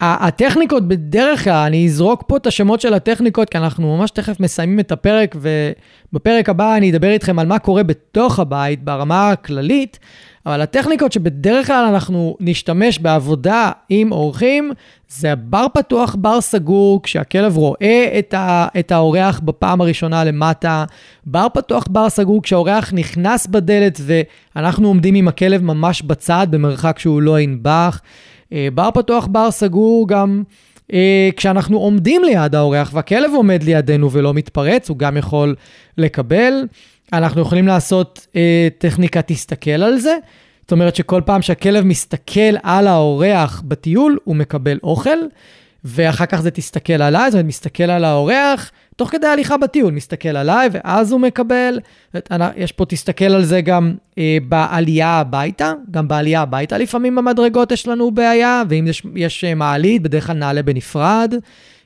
[0.04, 4.80] הטכניקות בדרך כלל, אני אזרוק פה את השמות של הטכניקות, כי אנחנו ממש תכף מסיימים
[4.80, 10.00] את הפרק, ובפרק הבא אני אדבר איתכם על מה קורה בתוך הבית ברמה הכללית,
[10.46, 14.72] אבל הטכניקות שבדרך כלל אנחנו נשתמש בעבודה עם אורחים,
[15.08, 20.86] זה בר פתוח, בר סגור, כשהכלב רואה את, ה, את האורח בפעם הראשונה למטה,
[21.26, 24.02] בר פתוח, בר סגור, כשהאורח נכנס בדלת
[24.56, 28.02] ואנחנו עומדים עם הכלב ממש בצד, במרחק שהוא לא ינבח.
[28.54, 30.44] אה, בר פתוח, בר סגור גם
[30.94, 35.56] אה, כשאנחנו עומדים ליד האורח והכלב עומד לידינו ולא מתפרץ, הוא גם יכול
[35.98, 36.54] לקבל.
[37.14, 40.18] אנחנו יכולים לעשות אה, טכניקה תסתכל על זה.
[40.62, 45.18] זאת אומרת שכל פעם שהכלב מסתכל על האורח בטיול, הוא מקבל אוכל,
[45.84, 50.30] ואחר כך זה תסתכל עליי, זאת אומרת, מסתכל על האורח, תוך כדי הליכה בטיול, מסתכל
[50.30, 51.80] עליי, ואז הוא מקבל.
[52.56, 57.88] יש פה, תסתכל על זה גם אה, בעלייה הביתה, גם בעלייה הביתה לפעמים במדרגות יש
[57.88, 61.34] לנו בעיה, ואם יש, יש אה, מעלית, בדרך כלל נעלה בנפרד.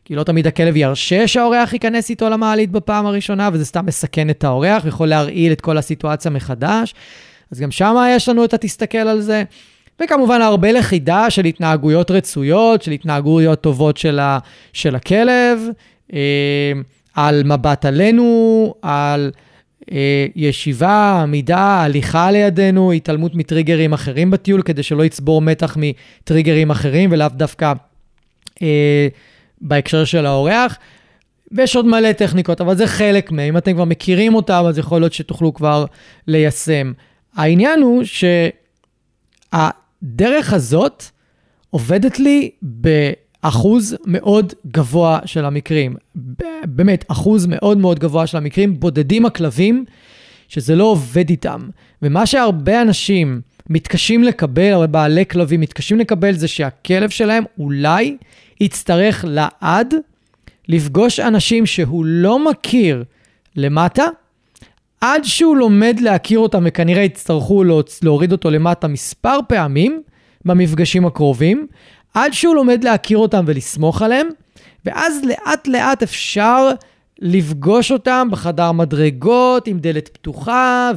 [0.05, 4.43] כי לא תמיד הכלב ירשה שהאורח ייכנס איתו למעלית בפעם הראשונה, וזה סתם מסכן את
[4.43, 6.93] האורח, יכול להרעיל את כל הסיטואציה מחדש.
[7.51, 9.43] אז גם שם יש לנו את התסתכל על זה.
[9.99, 14.39] וכמובן הרבה לכידה של התנהגויות רצויות, של התנהגויות טובות של, ה,
[14.73, 15.59] של הכלב,
[16.13, 16.71] אה,
[17.17, 19.31] על מבט עלינו, על
[19.91, 27.09] אה, ישיבה, עמידה, הליכה לידינו, התעלמות מטריגרים אחרים בטיול, כדי שלא יצבור מתח מטריגרים אחרים
[27.11, 27.73] ולאו דווקא
[28.61, 29.07] אה,
[29.61, 30.77] בהקשר של האורח.
[31.51, 33.47] ויש עוד מלא טכניקות, אבל זה חלק מהם.
[33.47, 35.85] אם אתם כבר מכירים אותם, אז יכול להיות שתוכלו כבר
[36.27, 36.93] ליישם.
[37.35, 38.03] העניין הוא
[39.53, 41.03] שהדרך הזאת
[41.69, 42.51] עובדת לי
[43.43, 45.95] באחוז מאוד גבוה של המקרים.
[46.65, 48.79] באמת, אחוז מאוד מאוד גבוה של המקרים.
[48.79, 49.85] בודדים הכלבים
[50.47, 51.69] שזה לא עובד איתם.
[52.01, 58.17] ומה שהרבה אנשים מתקשים לקבל, הרבה בעלי כלבים מתקשים לקבל, זה שהכלב שלהם אולי
[58.61, 59.93] יצטרך לעד
[60.67, 63.03] לפגוש אנשים שהוא לא מכיר
[63.55, 64.05] למטה,
[65.01, 67.63] עד שהוא לומד להכיר אותם, וכנראה יצטרכו
[68.01, 70.01] להוריד אותו למטה מספר פעמים
[70.45, 71.67] במפגשים הקרובים,
[72.17, 74.27] עד שהוא לומד להכיר אותם ולסמוך עליהם,
[74.85, 76.69] ואז לאט לאט אפשר
[77.19, 80.91] לפגוש אותם בחדר מדרגות עם דלת פתוחה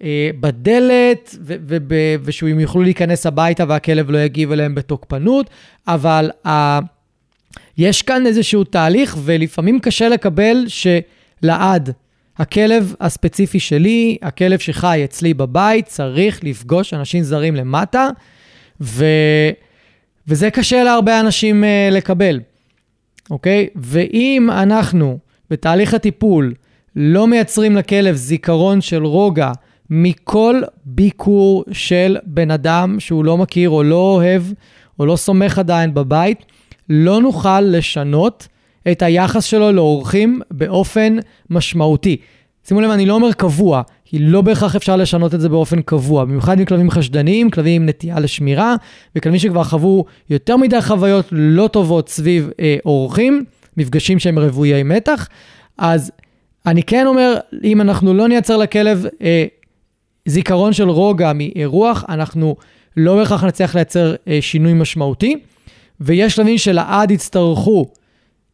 [0.00, 5.50] ובדלת, ו- ו- ושהם יוכלו להיכנס הביתה והכלב לא יגיב אליהם בתוקפנות,
[5.88, 6.50] אבל uh,
[7.78, 11.92] יש כאן איזשהו תהליך ולפעמים קשה לקבל שלעד.
[12.38, 18.08] הכלב הספציפי שלי, הכלב שחי אצלי בבית, צריך לפגוש אנשים זרים למטה,
[18.80, 19.04] ו...
[20.28, 22.40] וזה קשה להרבה אנשים uh, לקבל,
[23.30, 23.66] אוקיי?
[23.76, 25.18] ואם אנחנו
[25.50, 26.54] בתהליך הטיפול
[26.96, 29.52] לא מייצרים לכלב זיכרון של רוגע
[29.90, 34.42] מכל ביקור של בן אדם שהוא לא מכיר או לא אוהב
[34.98, 36.44] או לא סומך עדיין בבית,
[36.88, 38.48] לא נוכל לשנות
[38.92, 41.16] את היחס שלו לאורחים באופן
[41.50, 42.16] משמעותי.
[42.68, 46.24] שימו לב, אני לא אומר קבוע, כי לא בהכרח אפשר לשנות את זה באופן קבוע,
[46.24, 48.74] במיוחד עם כלבים חשדניים, כלבים עם נטייה לשמירה,
[49.16, 53.44] וכלבים שכבר חוו יותר מדי חוויות לא טובות סביב אה, אורחים,
[53.76, 55.28] מפגשים שהם רוויי מתח.
[55.78, 56.12] אז
[56.66, 59.44] אני כן אומר, אם אנחנו לא נייצר לכלב אה,
[60.26, 62.56] זיכרון של רוגע מאירוח, אנחנו
[62.96, 65.36] לא בהכרח נצליח לייצר אה, שינוי משמעותי.
[66.00, 67.86] ויש כלבים שלעד יצטרכו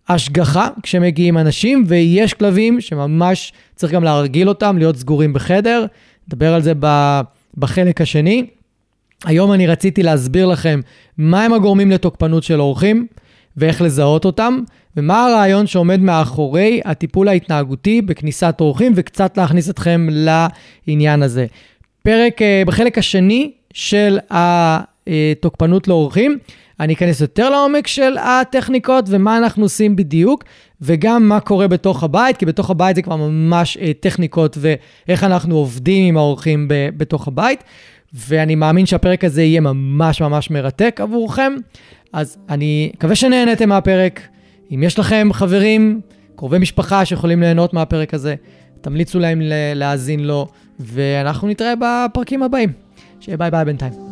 [0.09, 5.87] השגחה כשמגיעים אנשים, ויש כלבים שממש צריך גם להרגיל אותם, להיות סגורים בחדר.
[6.29, 6.73] נדבר על זה
[7.59, 8.47] בחלק השני.
[9.25, 10.81] היום אני רציתי להסביר לכם
[11.19, 13.07] מהם הגורמים לתוקפנות של אורחים
[13.57, 14.59] ואיך לזהות אותם,
[14.97, 21.47] ומה הרעיון שעומד מאחורי הטיפול ההתנהגותי בכניסת אורחים, וקצת להכניס אתכם לעניין הזה.
[22.03, 26.39] פרק, אה, בחלק השני של התוקפנות לאורחים,
[26.83, 30.45] אני אכנס יותר לעומק של הטכניקות ומה אנחנו עושים בדיוק,
[30.80, 35.57] וגם מה קורה בתוך הבית, כי בתוך הבית זה כבר ממש אה, טכניקות ואיך אנחנו
[35.57, 37.64] עובדים עם האורחים ב- בתוך הבית.
[38.14, 41.53] ואני מאמין שהפרק הזה יהיה ממש ממש מרתק עבורכם.
[42.12, 44.20] אז אני מקווה שנהניתם מהפרק.
[44.74, 46.01] אם יש לכם חברים,
[46.37, 48.35] קרובי משפחה שיכולים ליהנות מהפרק הזה,
[48.80, 49.43] תמליצו להם
[49.74, 50.47] להאזין לו,
[50.80, 52.72] ואנחנו נתראה בפרקים הבאים.
[53.20, 54.12] שיהיה ביי ביי בינתיים.